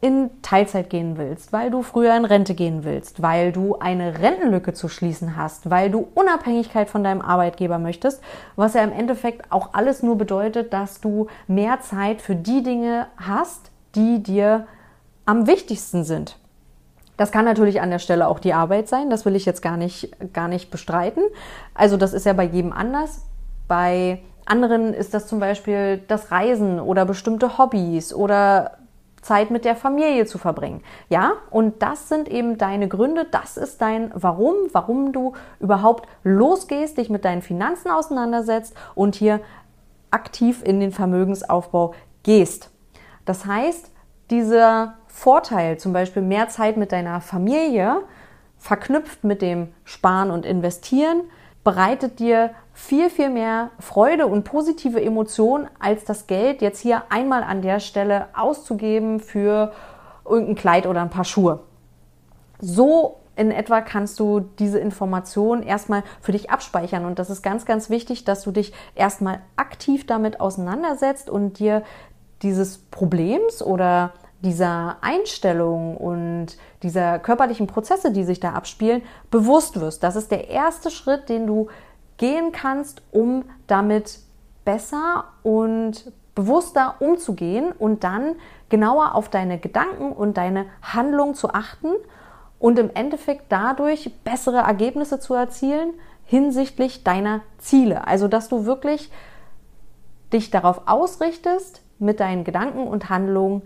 in 0.00 0.30
Teilzeit 0.40 0.88
gehen 0.88 1.18
willst, 1.18 1.52
weil 1.52 1.70
du 1.70 1.82
früher 1.82 2.16
in 2.16 2.24
Rente 2.24 2.54
gehen 2.54 2.84
willst, 2.84 3.20
weil 3.20 3.52
du 3.52 3.76
eine 3.78 4.18
Rentenlücke 4.18 4.72
zu 4.72 4.88
schließen 4.88 5.36
hast, 5.36 5.68
weil 5.68 5.90
du 5.90 6.08
Unabhängigkeit 6.14 6.88
von 6.88 7.04
deinem 7.04 7.20
Arbeitgeber 7.20 7.78
möchtest, 7.78 8.22
was 8.56 8.74
ja 8.74 8.82
im 8.82 8.92
Endeffekt 8.92 9.52
auch 9.52 9.74
alles 9.74 10.02
nur 10.02 10.16
bedeutet, 10.16 10.72
dass 10.72 11.00
du 11.00 11.26
mehr 11.48 11.80
Zeit 11.80 12.22
für 12.22 12.34
die 12.34 12.62
Dinge 12.62 13.08
hast, 13.18 13.70
die 13.94 14.22
dir 14.22 14.66
am 15.26 15.46
wichtigsten 15.46 16.04
sind. 16.04 16.39
Das 17.20 17.32
kann 17.32 17.44
natürlich 17.44 17.82
an 17.82 17.90
der 17.90 17.98
Stelle 17.98 18.28
auch 18.28 18.38
die 18.38 18.54
Arbeit 18.54 18.88
sein, 18.88 19.10
das 19.10 19.26
will 19.26 19.36
ich 19.36 19.44
jetzt 19.44 19.60
gar 19.60 19.76
nicht, 19.76 20.10
gar 20.32 20.48
nicht 20.48 20.70
bestreiten. 20.70 21.22
Also 21.74 21.98
das 21.98 22.14
ist 22.14 22.24
ja 22.24 22.32
bei 22.32 22.44
jedem 22.44 22.72
anders. 22.72 23.26
Bei 23.68 24.22
anderen 24.46 24.94
ist 24.94 25.12
das 25.12 25.26
zum 25.26 25.38
Beispiel 25.38 26.00
das 26.08 26.30
Reisen 26.30 26.80
oder 26.80 27.04
bestimmte 27.04 27.58
Hobbys 27.58 28.14
oder 28.14 28.78
Zeit 29.20 29.50
mit 29.50 29.66
der 29.66 29.76
Familie 29.76 30.24
zu 30.24 30.38
verbringen. 30.38 30.80
Ja, 31.10 31.32
und 31.50 31.82
das 31.82 32.08
sind 32.08 32.26
eben 32.26 32.56
deine 32.56 32.88
Gründe, 32.88 33.26
das 33.30 33.58
ist 33.58 33.82
dein 33.82 34.10
Warum, 34.14 34.54
warum 34.72 35.12
du 35.12 35.34
überhaupt 35.58 36.08
losgehst, 36.24 36.96
dich 36.96 37.10
mit 37.10 37.26
deinen 37.26 37.42
Finanzen 37.42 37.90
auseinandersetzt 37.90 38.74
und 38.94 39.14
hier 39.14 39.40
aktiv 40.10 40.62
in 40.64 40.80
den 40.80 40.90
Vermögensaufbau 40.90 41.92
gehst. 42.22 42.70
Das 43.26 43.44
heißt, 43.44 43.92
dieser 44.30 44.94
Vorteil, 45.12 45.78
zum 45.78 45.92
Beispiel 45.92 46.22
mehr 46.22 46.48
Zeit 46.48 46.76
mit 46.76 46.92
deiner 46.92 47.20
Familie, 47.20 48.02
verknüpft 48.58 49.24
mit 49.24 49.42
dem 49.42 49.68
Sparen 49.84 50.30
und 50.30 50.46
Investieren, 50.46 51.22
bereitet 51.64 52.18
dir 52.18 52.50
viel, 52.72 53.10
viel 53.10 53.28
mehr 53.28 53.70
Freude 53.78 54.26
und 54.26 54.44
positive 54.44 55.02
Emotionen, 55.02 55.68
als 55.78 56.04
das 56.04 56.26
Geld 56.26 56.62
jetzt 56.62 56.80
hier 56.80 57.02
einmal 57.10 57.42
an 57.42 57.62
der 57.62 57.80
Stelle 57.80 58.28
auszugeben 58.34 59.20
für 59.20 59.72
irgendein 60.24 60.54
Kleid 60.54 60.86
oder 60.86 61.02
ein 61.02 61.10
paar 61.10 61.24
Schuhe. 61.24 61.60
So 62.60 63.20
in 63.36 63.50
etwa 63.50 63.80
kannst 63.80 64.20
du 64.20 64.40
diese 64.40 64.78
Information 64.78 65.62
erstmal 65.62 66.02
für 66.20 66.32
dich 66.32 66.50
abspeichern. 66.50 67.06
Und 67.06 67.18
das 67.18 67.30
ist 67.30 67.42
ganz, 67.42 67.64
ganz 67.64 67.88
wichtig, 67.88 68.24
dass 68.24 68.42
du 68.42 68.50
dich 68.50 68.72
erstmal 68.94 69.40
aktiv 69.56 70.06
damit 70.06 70.40
auseinandersetzt 70.40 71.30
und 71.30 71.58
dir 71.58 71.82
dieses 72.42 72.78
Problems 72.78 73.62
oder 73.62 74.12
dieser 74.42 74.96
Einstellung 75.02 75.96
und 75.96 76.56
dieser 76.82 77.18
körperlichen 77.18 77.66
Prozesse, 77.66 78.10
die 78.10 78.24
sich 78.24 78.40
da 78.40 78.52
abspielen, 78.52 79.02
bewusst 79.30 79.80
wirst. 79.80 80.02
Das 80.02 80.16
ist 80.16 80.30
der 80.30 80.48
erste 80.48 80.90
Schritt, 80.90 81.28
den 81.28 81.46
du 81.46 81.68
gehen 82.16 82.52
kannst, 82.52 83.02
um 83.12 83.44
damit 83.66 84.20
besser 84.64 85.24
und 85.42 86.12
bewusster 86.34 86.96
umzugehen 87.00 87.72
und 87.72 88.04
dann 88.04 88.36
genauer 88.68 89.14
auf 89.14 89.28
deine 89.28 89.58
Gedanken 89.58 90.12
und 90.12 90.36
deine 90.36 90.66
Handlung 90.82 91.34
zu 91.34 91.50
achten 91.50 91.88
und 92.58 92.78
im 92.78 92.90
Endeffekt 92.94 93.46
dadurch 93.48 94.12
bessere 94.22 94.58
Ergebnisse 94.58 95.18
zu 95.18 95.34
erzielen 95.34 95.94
hinsichtlich 96.24 97.02
deiner 97.02 97.40
Ziele. 97.58 98.06
Also, 98.06 98.28
dass 98.28 98.48
du 98.48 98.64
wirklich 98.64 99.10
dich 100.32 100.50
darauf 100.50 100.82
ausrichtest, 100.86 101.82
mit 101.98 102.20
deinen 102.20 102.44
Gedanken 102.44 102.86
und 102.86 103.10
Handlungen 103.10 103.62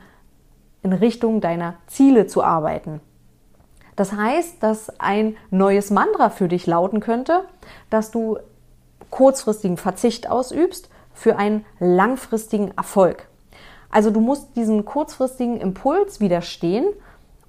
in 0.85 0.93
Richtung 0.93 1.41
deiner 1.41 1.75
Ziele 1.89 2.29
zu 2.29 2.45
arbeiten. 2.45 3.01
Das 3.97 4.13
heißt, 4.13 4.63
dass 4.63 5.01
ein 5.01 5.37
neues 5.51 5.91
Mantra 5.91 6.31
für 6.31 6.47
dich 6.47 6.67
lauten 6.67 7.01
könnte, 7.01 7.41
dass 7.91 8.11
du 8.11 8.39
kurzfristigen 9.11 9.77
Verzicht 9.77 10.31
ausübst 10.31 10.89
für 11.13 11.37
einen 11.37 11.65
langfristigen 11.79 12.73
Erfolg. 12.77 13.29
Also 13.91 14.11
du 14.11 14.21
musst 14.21 14.57
diesem 14.57 14.85
kurzfristigen 14.85 15.61
Impuls 15.61 16.21
widerstehen, 16.21 16.87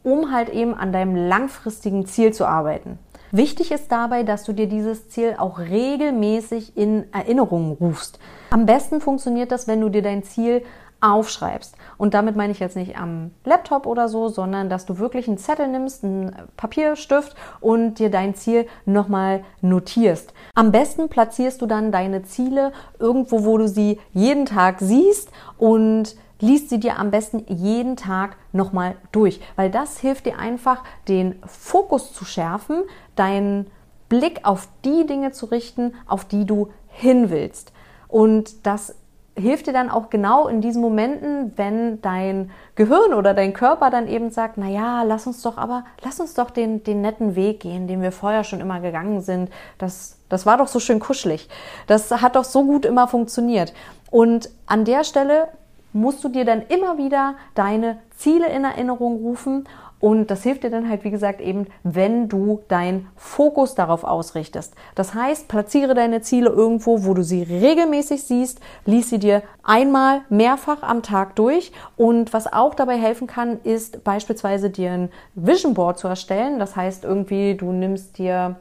um 0.04 0.32
halt 0.32 0.50
eben 0.50 0.76
an 0.76 0.94
deinem 0.94 1.16
langfristigen 1.16 2.06
Ziel 2.06 2.32
zu 2.32 2.46
arbeiten. 2.46 3.00
Wichtig 3.32 3.72
ist 3.72 3.92
dabei, 3.92 4.24
dass 4.24 4.44
du 4.44 4.54
dir 4.54 4.68
dieses 4.68 5.10
Ziel 5.10 5.36
auch 5.38 5.60
regelmäßig 5.60 6.78
in 6.78 7.12
Erinnerung 7.12 7.76
rufst. 7.82 8.20
Am 8.52 8.68
besten 8.68 9.02
funktioniert 9.02 9.52
das, 9.52 9.68
wenn 9.68 9.82
du 9.82 9.90
dir 9.90 10.04
dein 10.04 10.24
Ziel 10.24 10.64
aufschreibst. 11.06 11.76
Und 11.98 12.14
damit 12.14 12.36
meine 12.36 12.52
ich 12.52 12.60
jetzt 12.60 12.76
nicht 12.76 12.98
am 12.98 13.32
Laptop 13.44 13.86
oder 13.86 14.10
so, 14.10 14.28
sondern 14.28 14.70
dass 14.70 14.86
du 14.86 14.98
wirklich 14.98 15.28
einen 15.28 15.38
Zettel 15.38 15.68
nimmst, 15.68 16.04
einen 16.04 16.36
Papierstift 16.58 17.36
und 17.62 17.96
dir 18.00 18.10
dein 18.10 18.36
Ziel 18.36 18.68
nochmal 18.86 19.44
notierst. 19.62 20.34
Am 20.56 20.72
besten 20.72 21.10
platzierst 21.10 21.62
du 21.62 21.68
dann 21.68 21.92
deine 21.92 22.24
Ziele 22.24 22.72
irgendwo, 23.00 23.46
wo 23.46 23.58
du 23.58 23.68
sie 23.68 24.00
jeden 24.14 24.46
Tag 24.46 24.78
siehst 24.80 25.30
und 25.58 26.16
liest 26.40 26.70
sie 26.70 26.80
dir 26.80 27.00
am 27.00 27.12
besten 27.12 27.46
jeden 27.48 27.96
Tag 27.96 28.36
nochmal 28.52 28.96
durch, 29.12 29.40
weil 29.56 29.72
das 29.72 30.00
hilft 30.00 30.26
dir 30.26 30.38
einfach, 30.38 30.84
den 31.08 31.36
Fokus 31.46 32.14
zu 32.14 32.26
schärfen, 32.26 32.84
deinen 33.16 33.68
Blick 34.10 34.42
auf 34.44 34.68
die 34.84 35.06
Dinge 35.06 35.32
zu 35.32 35.46
richten, 35.46 35.94
auf 36.08 36.26
die 36.26 36.46
du 36.46 36.70
hin 36.88 37.30
willst. 37.30 37.72
Und 38.08 38.66
das 38.66 38.96
hilft 39.38 39.68
dir 39.68 39.74
dann 39.74 39.90
auch 39.90 40.10
genau 40.10 40.48
in 40.48 40.62
diesen 40.62 40.82
Momenten, 40.82 41.54
wenn 41.58 42.02
dein 42.02 42.52
Gehirn 42.76 43.14
oder 43.14 43.34
dein 43.34 43.54
Körper 43.54 43.90
dann 43.90 44.08
eben 44.08 44.32
sagt, 44.32 44.58
na 44.58 44.68
ja, 44.68 45.04
lass 45.04 45.28
uns 45.28 45.42
doch 45.42 45.58
aber, 45.58 45.84
lass 46.04 46.20
uns 46.20 46.34
doch 46.34 46.50
den, 46.50 46.84
den 46.84 47.02
netten 47.02 47.36
Weg 47.36 47.60
gehen, 47.60 47.88
den 47.88 48.02
wir 48.02 48.12
vorher 48.12 48.44
schon 48.44 48.62
immer 48.62 48.80
gegangen 48.80 49.22
sind. 49.22 49.50
Das, 49.78 50.18
das 50.30 50.46
war 50.46 50.58
doch 50.58 50.68
so 50.68 50.80
schön 50.80 51.00
kuschelig. 51.00 51.50
Das 51.88 52.12
hat 52.12 52.36
doch 52.36 52.46
so 52.46 52.64
gut 52.64 52.86
immer 52.86 53.08
funktioniert. 53.08 53.74
Und 54.10 54.50
an 54.68 54.86
der 54.86 55.04
Stelle 55.04 55.50
musst 55.96 56.24
du 56.24 56.30
dir 56.30 56.46
dann 56.46 56.62
immer 56.68 56.98
wieder 56.98 57.36
deine 57.56 57.98
Ziele 58.18 58.48
in 58.50 58.66
Erinnerung 58.66 59.16
rufen 59.16 59.66
und 60.02 60.30
das 60.30 60.44
hilft 60.44 60.64
dir 60.64 60.70
dann 60.70 60.90
halt, 60.90 61.04
wie 61.06 61.10
gesagt, 61.10 61.40
eben, 61.40 61.68
wenn 61.84 62.28
du 62.28 62.60
deinen 62.68 63.08
Fokus 63.16 63.76
darauf 63.76 64.04
ausrichtest. 64.04 64.76
Das 64.94 65.14
heißt, 65.14 65.48
platziere 65.48 65.94
deine 65.94 66.22
Ziele 66.22 66.50
irgendwo, 66.50 67.06
wo 67.06 67.14
du 67.14 67.24
sie 67.24 67.44
regelmäßig 67.44 68.24
siehst, 68.24 68.60
lies 68.86 69.10
sie 69.10 69.20
dir 69.20 69.42
einmal, 69.64 70.22
mehrfach 70.30 70.84
am 70.84 71.02
Tag 71.02 71.36
durch. 71.38 71.72
Und 71.96 72.34
was 72.34 72.52
auch 72.52 72.76
dabei 72.76 72.98
helfen 72.98 73.26
kann, 73.26 73.60
ist 73.64 74.04
beispielsweise 74.04 74.70
dir 74.70 74.92
ein 74.92 75.10
Vision 75.34 75.74
Board 75.74 75.98
zu 75.98 76.10
erstellen. 76.10 76.60
Das 76.60 76.76
heißt, 76.76 77.06
irgendwie, 77.06 77.56
du 77.56 77.72
nimmst 77.72 78.18
dir, 78.18 78.58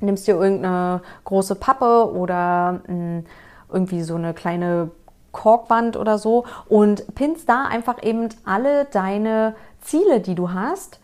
nimmst 0.00 0.26
dir 0.26 0.34
irgendeine 0.36 1.02
große 1.24 1.54
Pappe 1.54 2.10
oder 2.12 2.80
hm, 2.86 3.24
irgendwie 3.70 4.02
so 4.02 4.14
eine 4.14 4.32
kleine 4.32 4.90
Korkwand 5.32 5.96
oder 5.96 6.18
so 6.18 6.44
und 6.68 7.14
pinnst 7.14 7.48
da 7.48 7.64
einfach 7.64 8.02
eben 8.02 8.28
alle 8.44 8.84
deine 8.86 9.54
Ziele, 9.80 10.20
die 10.20 10.34
du 10.34 10.52
hast, 10.52 11.00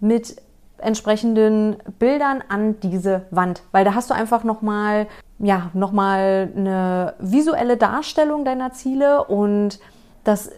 mit 0.00 0.40
entsprechenden 0.78 1.76
Bildern 1.98 2.42
an 2.48 2.78
diese 2.80 3.26
Wand, 3.30 3.62
weil 3.72 3.84
da 3.84 3.94
hast 3.94 4.10
du 4.10 4.14
einfach 4.14 4.44
noch 4.44 4.62
mal 4.62 5.08
ja, 5.38 5.70
noch 5.72 5.92
mal 5.92 6.52
eine 6.56 7.14
visuelle 7.18 7.76
Darstellung 7.76 8.44
deiner 8.44 8.72
Ziele 8.72 9.24
und 9.24 9.78
das 10.24 10.50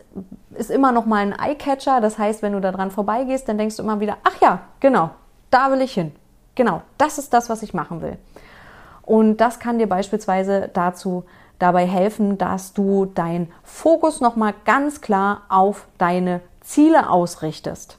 ist 0.55 0.71
immer 0.71 0.91
noch 0.91 1.07
mal 1.07 1.19
ein 1.19 1.39
Eyecatcher, 1.39 2.01
das 2.01 2.19
heißt, 2.19 2.43
wenn 2.43 2.55
du 2.55 2.61
da 2.61 2.73
dran 2.73 2.91
vorbeigehst, 2.91 3.49
dann 3.49 3.59
denkst 3.59 3.77
du 3.77 3.83
immer 3.83 4.01
wieder, 4.01 4.17
ach 4.25 4.41
ja, 4.41 4.61
genau, 4.81 5.11
da 5.51 5.71
will 5.71 5.83
ich 5.83 5.93
hin. 5.93 6.13
Genau, 6.55 6.83
das 6.99 7.19
ist 7.19 7.33
das, 7.33 7.49
was 7.51 7.63
ich 7.63 7.75
machen 7.75 8.03
will. 8.03 8.17
Und 9.03 9.39
das 9.39 9.61
kann 9.61 9.79
dir 9.79 9.89
beispielsweise 9.89 10.71
dazu 10.73 11.25
dabei 11.61 11.87
helfen, 11.87 12.37
dass 12.37 12.73
du 12.73 13.07
deinen 13.07 13.53
Fokus 13.63 14.21
noch 14.21 14.35
mal 14.35 14.55
ganz 14.65 15.01
klar 15.01 15.43
auf 15.49 15.87
deine 15.99 16.41
Ziele 16.61 17.09
ausrichtest. 17.09 17.99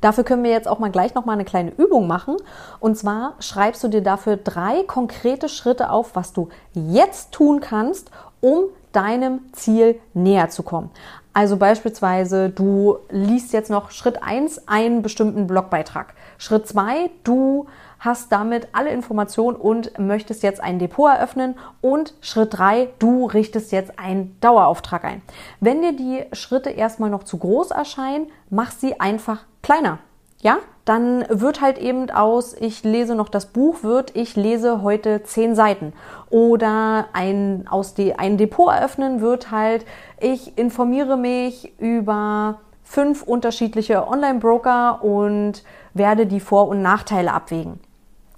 Dafür 0.00 0.24
können 0.24 0.42
wir 0.42 0.50
jetzt 0.50 0.66
auch 0.66 0.80
mal 0.80 0.90
gleich 0.90 1.14
noch 1.14 1.24
mal 1.24 1.34
eine 1.34 1.44
kleine 1.44 1.70
Übung 1.70 2.08
machen. 2.08 2.36
Und 2.80 2.98
zwar 2.98 3.34
schreibst 3.38 3.84
du 3.84 3.88
dir 3.88 4.02
dafür 4.02 4.36
drei 4.36 4.82
konkrete 4.82 5.48
Schritte 5.48 5.90
auf, 5.90 6.16
was 6.16 6.32
du 6.32 6.48
jetzt 6.74 7.30
tun 7.30 7.60
kannst, 7.60 8.10
um 8.40 8.64
deinem 8.90 9.52
Ziel 9.52 10.00
näher 10.12 10.50
zu 10.50 10.64
kommen. 10.64 10.90
Also 11.34 11.56
beispielsweise, 11.56 12.50
du 12.50 12.98
liest 13.10 13.52
jetzt 13.52 13.70
noch 13.70 13.90
Schritt 13.90 14.22
1 14.22 14.68
einen 14.68 15.02
bestimmten 15.02 15.46
Blogbeitrag. 15.46 16.14
Schritt 16.36 16.68
2, 16.68 17.10
du 17.24 17.66
hast 18.02 18.32
damit 18.32 18.68
alle 18.72 18.90
Informationen 18.90 19.56
und 19.56 19.96
möchtest 19.98 20.42
jetzt 20.42 20.60
ein 20.60 20.80
Depot 20.80 21.08
eröffnen. 21.08 21.54
Und 21.80 22.14
Schritt 22.20 22.58
drei: 22.58 22.88
du 22.98 23.26
richtest 23.26 23.70
jetzt 23.70 23.98
einen 23.98 24.36
Dauerauftrag 24.40 25.04
ein. 25.04 25.22
Wenn 25.60 25.82
dir 25.82 25.92
die 25.92 26.24
Schritte 26.32 26.70
erstmal 26.70 27.10
noch 27.10 27.22
zu 27.22 27.38
groß 27.38 27.70
erscheinen, 27.70 28.26
mach 28.50 28.72
sie 28.72 29.00
einfach 29.00 29.44
kleiner. 29.62 29.98
Ja, 30.40 30.58
dann 30.84 31.24
wird 31.28 31.60
halt 31.60 31.78
eben 31.78 32.10
aus, 32.10 32.54
ich 32.58 32.82
lese 32.82 33.14
noch 33.14 33.28
das 33.28 33.46
Buch, 33.46 33.84
wird, 33.84 34.16
ich 34.16 34.34
lese 34.34 34.82
heute 34.82 35.22
zehn 35.22 35.54
Seiten. 35.54 35.92
Oder 36.30 37.06
ein, 37.12 37.68
aus 37.70 37.94
die, 37.94 38.18
ein 38.18 38.38
Depot 38.38 38.72
eröffnen 38.72 39.20
wird 39.20 39.52
halt, 39.52 39.86
ich 40.18 40.58
informiere 40.58 41.16
mich 41.16 41.78
über 41.78 42.58
fünf 42.82 43.22
unterschiedliche 43.22 44.08
Online-Broker 44.08 45.04
und 45.04 45.62
werde 45.94 46.26
die 46.26 46.40
Vor- 46.40 46.66
und 46.66 46.82
Nachteile 46.82 47.32
abwägen. 47.32 47.78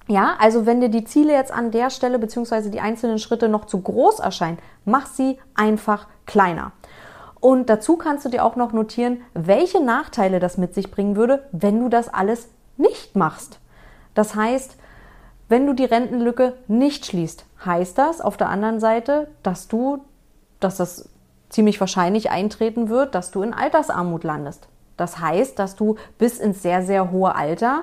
Ja, 0.07 0.37
also 0.39 0.67
wenn 0.67 0.81
dir 0.81 0.91
die 0.91 1.05
Ziele 1.05 1.33
jetzt 1.33 1.53
an 1.53 1.71
der 1.71 1.91
Stelle 1.91 2.19
beziehungsweise 2.19 2.71
die 2.71 2.81
einzelnen 2.81 3.19
Schritte 3.19 3.49
noch 3.49 3.65
zu 3.65 3.81
groß 3.81 4.19
erscheinen, 4.19 4.59
mach 4.85 5.07
sie 5.07 5.39
einfach 5.55 6.07
kleiner. 6.27 6.73
Und 7.41 7.69
dazu 7.69 7.97
kannst 7.97 8.25
du 8.25 8.29
dir 8.29 8.45
auch 8.45 8.57
noch 8.57 8.73
notieren, 8.73 9.23
welche 9.35 9.83
Nachteile 9.83 10.41
das 10.41 10.59
mit 10.59 10.75
sich 10.75 10.91
bringen 10.91 11.17
würde, 11.17 11.45
wenn 11.53 11.81
du 11.81 11.89
das 11.89 12.13
alles 12.13 12.49
nicht 12.77 13.17
machst. 13.17 13.61
Das 14.15 14.35
heißt, 14.35 14.77
wenn 15.49 15.67
du 15.67 15.73
die 15.75 15.85
Rentenlücke 15.85 16.55
nicht 16.69 17.07
schließt, 17.07 17.45
heißt 17.65 17.99
das 17.99 18.21
auf 18.21 18.37
der 18.37 18.49
anderen 18.49 18.81
Seite, 18.81 19.29
dass 19.43 19.69
du, 19.69 20.05
dass 20.61 20.79
das 20.79 21.09
ziemlich 21.51 21.81
wahrscheinlich 21.81 22.31
eintreten 22.31 22.89
wird, 22.89 23.15
dass 23.15 23.31
du 23.31 23.43
in 23.43 23.55
Altersarmut 23.55 24.25
landest. 24.25 24.69
Das 24.97 25.19
heißt, 25.19 25.59
dass 25.59 25.77
du 25.77 25.97
bis 26.19 26.39
ins 26.39 26.63
sehr, 26.63 26.83
sehr 26.83 27.11
hohe 27.11 27.35
Alter 27.35 27.83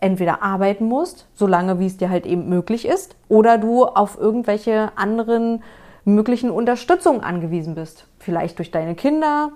entweder 0.00 0.42
arbeiten 0.42 0.86
musst, 0.86 1.26
solange 1.34 1.78
wie 1.78 1.86
es 1.86 1.96
dir 1.96 2.10
halt 2.10 2.26
eben 2.26 2.48
möglich 2.48 2.86
ist, 2.86 3.16
oder 3.28 3.58
du 3.58 3.84
auf 3.84 4.18
irgendwelche 4.18 4.92
anderen 4.96 5.62
möglichen 6.04 6.50
Unterstützungen 6.50 7.22
angewiesen 7.22 7.74
bist. 7.74 8.06
Vielleicht 8.18 8.58
durch 8.58 8.70
deine 8.70 8.94
Kinder 8.94 9.50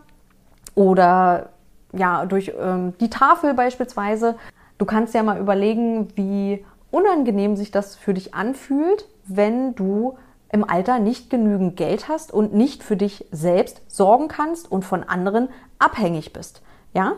oder 0.74 1.50
ja, 1.92 2.26
durch 2.26 2.52
ähm, 2.58 2.94
die 3.00 3.10
Tafel 3.10 3.54
beispielsweise. 3.54 4.36
Du 4.78 4.84
kannst 4.84 5.14
ja 5.14 5.22
mal 5.22 5.38
überlegen, 5.38 6.08
wie 6.16 6.64
unangenehm 6.90 7.56
sich 7.56 7.70
das 7.70 7.96
für 7.96 8.14
dich 8.14 8.34
anfühlt, 8.34 9.06
wenn 9.26 9.74
du 9.74 10.16
im 10.50 10.68
Alter 10.68 10.98
nicht 10.98 11.30
genügend 11.30 11.76
Geld 11.76 12.08
hast 12.08 12.32
und 12.32 12.52
nicht 12.52 12.82
für 12.82 12.96
dich 12.96 13.26
selbst 13.30 13.80
sorgen 13.88 14.28
kannst 14.28 14.70
und 14.70 14.84
von 14.84 15.02
anderen 15.02 15.48
abhängig 15.78 16.32
bist. 16.32 16.62
Ja? 16.92 17.14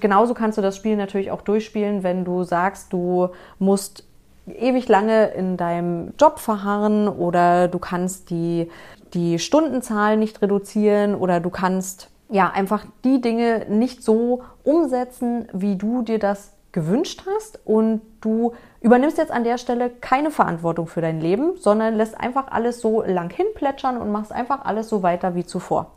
Genauso 0.00 0.34
kannst 0.34 0.58
du 0.58 0.62
das 0.62 0.76
Spiel 0.76 0.96
natürlich 0.96 1.30
auch 1.30 1.42
durchspielen, 1.42 2.02
wenn 2.02 2.24
du 2.24 2.42
sagst, 2.42 2.92
du 2.92 3.30
musst 3.58 4.04
ewig 4.46 4.88
lange 4.88 5.28
in 5.28 5.56
deinem 5.56 6.12
Job 6.20 6.38
verharren 6.38 7.08
oder 7.08 7.68
du 7.68 7.78
kannst 7.78 8.30
die, 8.30 8.70
die 9.14 9.38
Stundenzahl 9.38 10.16
nicht 10.16 10.42
reduzieren 10.42 11.14
oder 11.14 11.40
du 11.40 11.50
kannst 11.50 12.10
ja 12.28 12.50
einfach 12.50 12.84
die 13.04 13.20
Dinge 13.20 13.66
nicht 13.68 14.02
so 14.02 14.42
umsetzen, 14.64 15.48
wie 15.52 15.76
du 15.76 16.02
dir 16.02 16.18
das 16.18 16.52
gewünscht 16.72 17.22
hast 17.26 17.58
und 17.64 18.02
du 18.20 18.52
übernimmst 18.82 19.16
jetzt 19.16 19.32
an 19.32 19.44
der 19.44 19.56
Stelle 19.56 19.88
keine 19.88 20.30
Verantwortung 20.30 20.86
für 20.86 21.00
dein 21.00 21.20
Leben, 21.20 21.56
sondern 21.56 21.94
lässt 21.94 22.20
einfach 22.20 22.48
alles 22.48 22.80
so 22.80 23.02
lang 23.02 23.30
hinplätschern 23.30 23.96
und 23.96 24.12
machst 24.12 24.30
einfach 24.30 24.64
alles 24.64 24.88
so 24.88 25.02
weiter 25.02 25.34
wie 25.34 25.46
zuvor. 25.46 25.95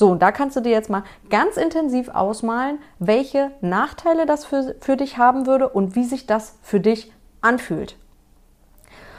So, 0.00 0.08
und 0.08 0.22
da 0.22 0.32
kannst 0.32 0.56
du 0.56 0.62
dir 0.62 0.72
jetzt 0.72 0.88
mal 0.88 1.02
ganz 1.28 1.58
intensiv 1.58 2.08
ausmalen, 2.08 2.78
welche 2.98 3.50
Nachteile 3.60 4.24
das 4.24 4.46
für, 4.46 4.74
für 4.80 4.96
dich 4.96 5.18
haben 5.18 5.46
würde 5.46 5.68
und 5.68 5.94
wie 5.94 6.04
sich 6.04 6.26
das 6.26 6.56
für 6.62 6.80
dich 6.80 7.12
anfühlt. 7.42 7.98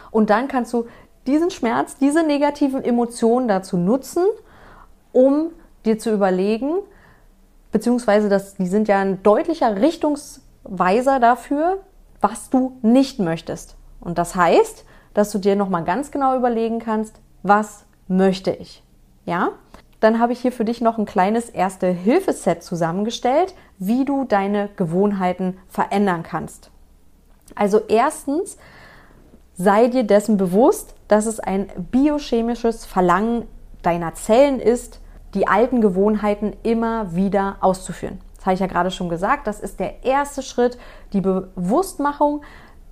Und 0.09 0.31
dann 0.31 0.47
kannst 0.47 0.73
du 0.73 0.87
diesen 1.27 1.51
Schmerz, 1.51 1.97
diese 1.97 2.23
negativen 2.23 2.83
Emotionen 2.83 3.47
dazu 3.47 3.77
nutzen, 3.77 4.25
um 5.11 5.51
dir 5.85 5.99
zu 5.99 6.11
überlegen, 6.11 6.77
beziehungsweise 7.71 8.27
das, 8.27 8.55
die 8.55 8.65
sind 8.65 8.87
ja 8.87 9.01
ein 9.01 9.21
deutlicher 9.21 9.75
Richtungsweiser 9.75 11.19
dafür, 11.19 11.83
was 12.21 12.49
du 12.49 12.79
nicht 12.81 13.19
möchtest. 13.19 13.75
Und 13.99 14.17
das 14.17 14.35
heißt, 14.35 14.83
dass 15.13 15.31
du 15.31 15.37
dir 15.37 15.55
nochmal 15.55 15.83
ganz 15.83 16.09
genau 16.09 16.35
überlegen 16.35 16.79
kannst, 16.79 17.21
was 17.43 17.85
möchte 18.07 18.49
ich? 18.49 18.81
Ja? 19.27 19.51
Dann 20.01 20.19
habe 20.19 20.33
ich 20.33 20.41
hier 20.41 20.51
für 20.51 20.65
dich 20.65 20.81
noch 20.81 20.97
ein 20.97 21.05
kleines 21.05 21.49
Erste-Hilfe-Set 21.49 22.63
zusammengestellt, 22.63 23.53
wie 23.77 24.03
du 24.03 24.25
deine 24.25 24.69
Gewohnheiten 24.75 25.57
verändern 25.69 26.23
kannst. 26.23 26.71
Also 27.55 27.81
erstens, 27.87 28.57
sei 29.53 29.87
dir 29.87 30.03
dessen 30.03 30.37
bewusst, 30.37 30.95
dass 31.07 31.27
es 31.27 31.39
ein 31.39 31.69
biochemisches 31.91 32.85
Verlangen 32.85 33.47
deiner 33.83 34.15
Zellen 34.15 34.59
ist, 34.59 34.99
die 35.35 35.47
alten 35.47 35.81
Gewohnheiten 35.81 36.53
immer 36.63 37.15
wieder 37.15 37.57
auszuführen. 37.61 38.19
Das 38.35 38.47
habe 38.47 38.53
ich 38.55 38.59
ja 38.59 38.67
gerade 38.67 38.89
schon 38.89 39.07
gesagt, 39.07 39.45
das 39.45 39.59
ist 39.59 39.79
der 39.79 40.03
erste 40.03 40.41
Schritt, 40.41 40.79
die 41.13 41.21
Bewusstmachung 41.21 42.41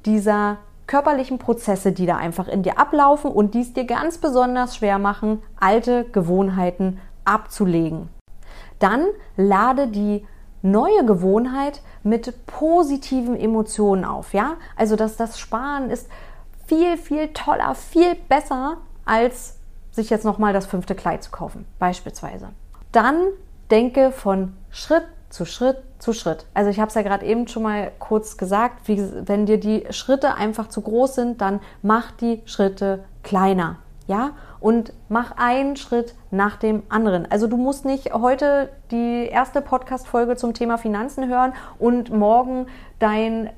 dieser 0.06 0.58
körperlichen 0.90 1.38
Prozesse, 1.38 1.92
die 1.92 2.08
da 2.08 2.18
einfach 2.18 2.48
in 2.48 2.64
dir 2.64 2.80
ablaufen 2.80 3.32
und 3.32 3.54
die 3.54 3.62
es 3.62 3.74
dir 3.74 3.86
ganz 3.86 4.18
besonders 4.18 4.76
schwer 4.76 4.98
machen, 4.98 5.44
alte 5.60 6.04
Gewohnheiten 6.04 7.00
abzulegen. 7.26 8.10
Dann 8.80 9.06
lade 9.38 9.88
die 9.88 10.26
neue 10.64 11.06
Gewohnheit 11.06 11.82
mit 12.02 12.34
positiven 12.48 13.40
Emotionen 13.40 14.04
auf, 14.04 14.34
ja? 14.34 14.56
Also, 14.76 14.96
dass 14.96 15.16
das 15.16 15.38
Sparen 15.40 15.92
ist 15.92 16.10
viel, 16.66 16.98
viel 16.98 17.34
toller, 17.34 17.76
viel 17.76 18.16
besser, 18.28 18.78
als 19.06 19.60
sich 19.92 20.10
jetzt 20.10 20.26
nochmal 20.26 20.54
das 20.54 20.66
fünfte 20.66 20.96
Kleid 20.96 21.22
zu 21.22 21.30
kaufen, 21.30 21.66
beispielsweise. 21.78 22.50
Dann 22.92 23.28
denke 23.70 24.12
von 24.12 24.56
Schritt 24.72 25.06
zu 25.30 25.46
Schritt 25.46 25.78
zu 26.00 26.14
Schritt. 26.14 26.46
Also 26.54 26.70
ich 26.70 26.80
habe 26.80 26.90
es 26.90 26.96
ja 26.96 27.02
gerade 27.02 27.26
eben 27.26 27.48
schon 27.48 27.64
mal 27.64 27.92
kurz 28.00 28.38
gesagt, 28.38 28.88
wie, 28.88 29.04
wenn 29.28 29.46
dir 29.46 29.60
die 29.60 29.86
Schritte 29.92 30.36
einfach 30.36 30.70
zu 30.70 30.82
groß 30.82 31.16
sind, 31.16 31.42
dann 31.42 31.60
mach 31.82 32.12
die 32.12 32.42
Schritte 32.46 33.04
kleiner. 33.24 33.78
Ja, 34.08 34.32
und 34.60 34.92
mach 35.08 35.34
einen 35.38 35.76
Schritt 35.76 36.16
nach 36.32 36.56
dem 36.56 36.82
anderen. 36.90 37.30
Also 37.32 37.46
du 37.46 37.58
musst 37.58 37.86
nicht 37.86 38.12
heute 38.12 38.70
die 38.90 39.28
erste 39.28 39.62
Podcast-Folge 39.62 40.36
zum 40.36 40.56
Thema 40.56 40.80
Finanzen 40.80 41.28
hören 41.28 41.54
und 41.78 42.12
morgen 42.12 42.66
deinen 42.98 43.52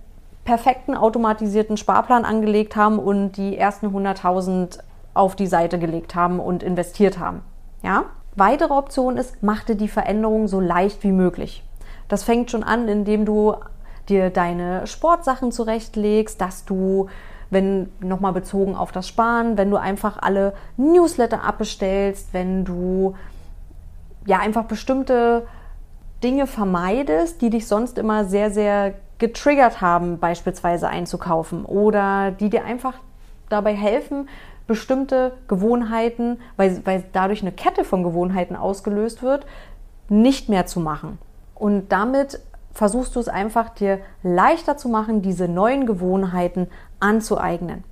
perfekten 0.43 0.95
automatisierten 0.95 1.77
Sparplan 1.77 2.25
angelegt 2.25 2.75
haben 2.75 2.99
und 2.99 3.33
die 3.33 3.57
ersten 3.57 3.87
100.000 3.95 4.79
auf 5.13 5.37
die 5.37 5.47
Seite 5.47 5.79
gelegt 5.79 6.15
haben 6.15 6.41
und 6.41 6.63
investiert 6.63 7.17
haben. 7.17 7.43
Ja? 7.81 8.05
Weitere 8.35 8.73
Option 8.73 9.17
ist, 9.17 9.41
mach 9.41 9.63
dir 9.63 9.75
die 9.75 9.87
Veränderung 9.87 10.47
so 10.47 10.59
leicht 10.59 11.03
wie 11.03 11.11
möglich. 11.11 11.63
Das 12.07 12.23
fängt 12.23 12.51
schon 12.51 12.63
an, 12.63 12.87
indem 12.87 13.25
du 13.25 13.55
dir 14.09 14.29
deine 14.29 14.87
Sportsachen 14.87 15.51
zurechtlegst, 15.51 16.39
dass 16.39 16.65
du, 16.65 17.07
wenn 17.49 17.91
nochmal 17.99 18.33
bezogen 18.33 18.75
auf 18.75 18.91
das 18.91 19.07
Sparen, 19.07 19.57
wenn 19.57 19.69
du 19.69 19.77
einfach 19.77 20.17
alle 20.21 20.53
Newsletter 20.77 21.43
abbestellst, 21.43 22.33
wenn 22.33 22.65
du 22.65 23.15
ja 24.25 24.39
einfach 24.39 24.65
bestimmte 24.65 25.47
Dinge 26.23 26.47
vermeidest, 26.47 27.41
die 27.41 27.49
dich 27.49 27.67
sonst 27.67 27.97
immer 27.97 28.25
sehr, 28.25 28.51
sehr 28.51 28.93
getriggert 29.17 29.81
haben, 29.81 30.19
beispielsweise 30.19 30.87
einzukaufen 30.87 31.65
oder 31.65 32.31
die 32.31 32.49
dir 32.49 32.65
einfach 32.65 32.95
dabei 33.49 33.73
helfen, 33.73 34.29
bestimmte 34.71 35.33
Gewohnheiten, 35.49 36.39
weil, 36.55 36.81
weil 36.85 37.03
dadurch 37.11 37.41
eine 37.41 37.51
Kette 37.51 37.83
von 37.83 38.03
Gewohnheiten 38.03 38.55
ausgelöst 38.55 39.21
wird, 39.21 39.45
nicht 40.07 40.47
mehr 40.47 40.65
zu 40.65 40.79
machen. 40.79 41.17
Und 41.55 41.91
damit 41.91 42.39
versuchst 42.71 43.17
du 43.17 43.19
es 43.19 43.27
einfach 43.27 43.67
dir 43.67 43.99
leichter 44.23 44.77
zu 44.77 44.87
machen, 44.87 45.21
diese 45.21 45.49
neuen 45.49 45.85
Gewohnheiten 45.85 46.67
anzueignen. 47.01 47.83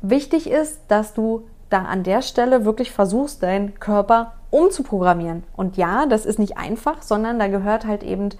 Wichtig 0.00 0.48
ist, 0.48 0.80
dass 0.88 1.12
du 1.12 1.46
da 1.68 1.82
an 1.82 2.02
der 2.02 2.22
Stelle 2.22 2.64
wirklich 2.64 2.92
versuchst, 2.92 3.42
deinen 3.42 3.78
Körper 3.78 4.32
umzuprogrammieren. 4.48 5.44
Und 5.54 5.76
ja, 5.76 6.06
das 6.06 6.24
ist 6.24 6.38
nicht 6.38 6.56
einfach, 6.56 7.02
sondern 7.02 7.38
da 7.38 7.48
gehört 7.48 7.86
halt 7.86 8.02
eben 8.02 8.30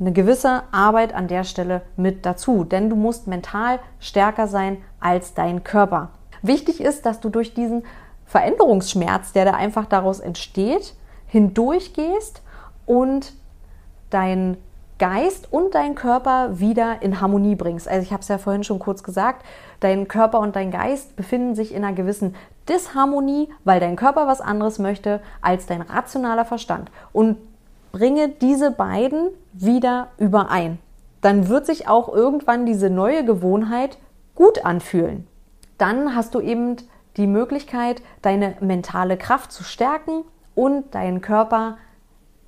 eine 0.00 0.12
gewisse 0.12 0.62
Arbeit 0.72 1.14
an 1.14 1.28
der 1.28 1.44
Stelle 1.44 1.82
mit 1.96 2.24
dazu. 2.24 2.64
Denn 2.64 2.88
du 2.88 2.96
musst 2.96 3.26
mental 3.26 3.80
stärker 4.00 4.48
sein 4.48 4.78
als 4.98 5.34
dein 5.34 5.62
Körper. 5.62 6.08
Wichtig 6.44 6.82
ist, 6.82 7.06
dass 7.06 7.20
du 7.20 7.30
durch 7.30 7.54
diesen 7.54 7.84
Veränderungsschmerz, 8.26 9.32
der 9.32 9.46
da 9.46 9.52
einfach 9.52 9.86
daraus 9.86 10.20
entsteht, 10.20 10.94
hindurchgehst 11.26 12.42
und 12.84 13.32
dein 14.10 14.58
Geist 14.98 15.50
und 15.50 15.74
dein 15.74 15.94
Körper 15.94 16.60
wieder 16.60 17.00
in 17.00 17.22
Harmonie 17.22 17.54
bringst. 17.54 17.88
Also 17.88 18.02
ich 18.02 18.12
habe 18.12 18.20
es 18.20 18.28
ja 18.28 18.36
vorhin 18.36 18.62
schon 18.62 18.78
kurz 18.78 19.02
gesagt, 19.02 19.42
dein 19.80 20.06
Körper 20.06 20.38
und 20.38 20.54
dein 20.54 20.70
Geist 20.70 21.16
befinden 21.16 21.54
sich 21.54 21.74
in 21.74 21.82
einer 21.82 21.96
gewissen 21.96 22.34
Disharmonie, 22.68 23.48
weil 23.64 23.80
dein 23.80 23.96
Körper 23.96 24.26
was 24.26 24.42
anderes 24.42 24.78
möchte 24.78 25.22
als 25.40 25.64
dein 25.64 25.80
rationaler 25.80 26.44
Verstand. 26.44 26.90
Und 27.14 27.38
bringe 27.90 28.28
diese 28.28 28.70
beiden 28.70 29.30
wieder 29.54 30.08
überein. 30.18 30.78
Dann 31.22 31.48
wird 31.48 31.64
sich 31.64 31.88
auch 31.88 32.12
irgendwann 32.12 32.66
diese 32.66 32.90
neue 32.90 33.24
Gewohnheit 33.24 33.96
gut 34.34 34.66
anfühlen 34.66 35.26
dann 35.78 36.14
hast 36.14 36.34
du 36.34 36.40
eben 36.40 36.76
die 37.16 37.26
Möglichkeit, 37.26 38.02
deine 38.22 38.56
mentale 38.60 39.16
Kraft 39.16 39.52
zu 39.52 39.64
stärken 39.64 40.24
und 40.54 40.94
deinen 40.94 41.20
Körper 41.20 41.78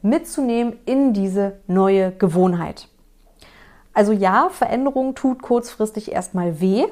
mitzunehmen 0.03 0.79
in 0.85 1.13
diese 1.13 1.59
neue 1.67 2.13
Gewohnheit. 2.13 2.89
Also 3.93 4.13
ja, 4.13 4.49
Veränderung 4.51 5.15
tut 5.15 5.43
kurzfristig 5.43 6.13
erstmal 6.13 6.61
weh, 6.61 6.85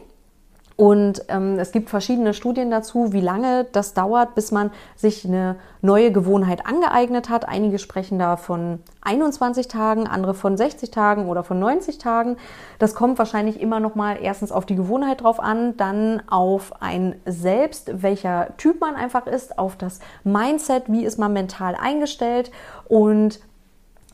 und 0.76 1.26
ähm, 1.28 1.60
es 1.60 1.70
gibt 1.70 1.88
verschiedene 1.88 2.34
Studien 2.34 2.68
dazu, 2.68 3.12
wie 3.12 3.20
lange 3.20 3.64
das 3.70 3.94
dauert, 3.94 4.34
bis 4.34 4.50
man 4.50 4.72
sich 4.96 5.24
eine 5.24 5.54
neue 5.82 6.10
Gewohnheit 6.10 6.66
angeeignet 6.66 7.28
hat. 7.28 7.48
Einige 7.48 7.78
sprechen 7.78 8.18
da 8.18 8.36
von 8.36 8.80
21 9.02 9.68
Tagen, 9.68 10.08
andere 10.08 10.34
von 10.34 10.56
60 10.56 10.90
Tagen 10.90 11.28
oder 11.28 11.44
von 11.44 11.60
90 11.60 11.98
Tagen. 11.98 12.38
Das 12.80 12.96
kommt 12.96 13.18
wahrscheinlich 13.18 13.60
immer 13.60 13.78
noch 13.78 13.94
mal 13.94 14.18
erstens 14.20 14.50
auf 14.50 14.66
die 14.66 14.74
Gewohnheit 14.74 15.22
drauf 15.22 15.38
an, 15.38 15.76
dann 15.76 16.22
auf 16.28 16.72
ein 16.82 17.14
Selbst, 17.24 18.02
welcher 18.02 18.56
Typ 18.56 18.80
man 18.80 18.96
einfach 18.96 19.28
ist, 19.28 19.60
auf 19.60 19.76
das 19.76 20.00
Mindset, 20.24 20.84
wie 20.88 21.04
ist 21.04 21.20
man 21.20 21.32
mental 21.32 21.76
eingestellt 21.80 22.50
und 22.88 23.38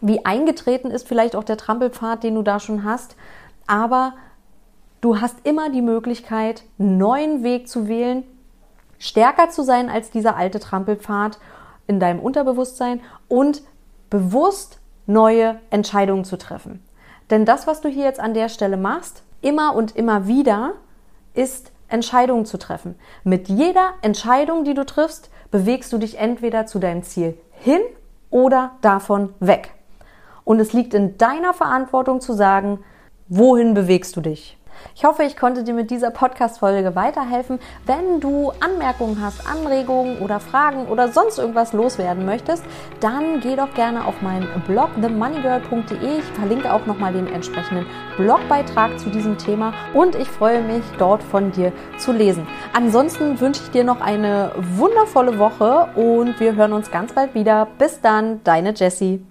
wie 0.02 0.26
eingetreten 0.26 0.90
ist 0.90 1.08
vielleicht 1.08 1.36
auch 1.36 1.44
der 1.44 1.56
Trampelpfad, 1.56 2.22
den 2.22 2.34
du 2.34 2.42
da 2.42 2.60
schon 2.60 2.84
hast. 2.84 3.16
Aber 3.66 4.14
Du 5.00 5.20
hast 5.20 5.36
immer 5.44 5.70
die 5.70 5.80
Möglichkeit, 5.80 6.64
einen 6.78 6.98
neuen 6.98 7.42
Weg 7.42 7.68
zu 7.68 7.88
wählen, 7.88 8.22
stärker 8.98 9.48
zu 9.48 9.62
sein 9.62 9.88
als 9.88 10.10
dieser 10.10 10.36
alte 10.36 10.60
Trampelpfad 10.60 11.38
in 11.86 12.00
deinem 12.00 12.20
Unterbewusstsein 12.20 13.00
und 13.26 13.62
bewusst 14.10 14.78
neue 15.06 15.58
Entscheidungen 15.70 16.24
zu 16.24 16.36
treffen. 16.36 16.82
Denn 17.30 17.46
das, 17.46 17.66
was 17.66 17.80
du 17.80 17.88
hier 17.88 18.04
jetzt 18.04 18.20
an 18.20 18.34
der 18.34 18.50
Stelle 18.50 18.76
machst, 18.76 19.22
immer 19.40 19.74
und 19.74 19.96
immer 19.96 20.26
wieder, 20.26 20.74
ist 21.32 21.72
Entscheidungen 21.88 22.44
zu 22.44 22.58
treffen. 22.58 22.94
Mit 23.24 23.48
jeder 23.48 23.94
Entscheidung, 24.02 24.64
die 24.64 24.74
du 24.74 24.84
triffst, 24.84 25.30
bewegst 25.50 25.92
du 25.92 25.98
dich 25.98 26.18
entweder 26.18 26.66
zu 26.66 26.78
deinem 26.78 27.02
Ziel 27.02 27.38
hin 27.52 27.80
oder 28.28 28.72
davon 28.82 29.34
weg. 29.40 29.72
Und 30.44 30.60
es 30.60 30.72
liegt 30.72 30.92
in 30.92 31.16
deiner 31.16 31.54
Verantwortung 31.54 32.20
zu 32.20 32.34
sagen, 32.34 32.80
wohin 33.28 33.74
bewegst 33.74 34.14
du 34.16 34.20
dich? 34.20 34.59
Ich 34.94 35.04
hoffe, 35.04 35.22
ich 35.22 35.36
konnte 35.36 35.64
dir 35.64 35.74
mit 35.74 35.90
dieser 35.90 36.10
Podcast-Folge 36.10 36.94
weiterhelfen. 36.94 37.58
Wenn 37.86 38.20
du 38.20 38.52
Anmerkungen 38.60 39.22
hast, 39.22 39.46
Anregungen 39.46 40.18
oder 40.18 40.40
Fragen 40.40 40.86
oder 40.86 41.08
sonst 41.08 41.38
irgendwas 41.38 41.72
loswerden 41.72 42.24
möchtest, 42.26 42.64
dann 43.00 43.40
geh 43.40 43.56
doch 43.56 43.72
gerne 43.74 44.04
auf 44.04 44.20
meinen 44.22 44.48
Blog 44.66 44.90
themoneygirl.de. 45.00 46.18
Ich 46.18 46.24
verlinke 46.38 46.72
auch 46.72 46.86
nochmal 46.86 47.12
den 47.12 47.26
entsprechenden 47.26 47.86
Blogbeitrag 48.16 48.98
zu 48.98 49.10
diesem 49.10 49.38
Thema 49.38 49.72
und 49.94 50.14
ich 50.14 50.28
freue 50.28 50.62
mich, 50.62 50.82
dort 50.98 51.22
von 51.22 51.52
dir 51.52 51.72
zu 51.98 52.12
lesen. 52.12 52.46
Ansonsten 52.72 53.40
wünsche 53.40 53.62
ich 53.62 53.70
dir 53.70 53.84
noch 53.84 54.00
eine 54.00 54.52
wundervolle 54.56 55.38
Woche 55.38 55.88
und 55.94 56.38
wir 56.40 56.54
hören 56.54 56.72
uns 56.72 56.90
ganz 56.90 57.12
bald 57.12 57.34
wieder. 57.34 57.68
Bis 57.78 58.00
dann, 58.00 58.42
deine 58.44 58.74
Jessie. 58.74 59.29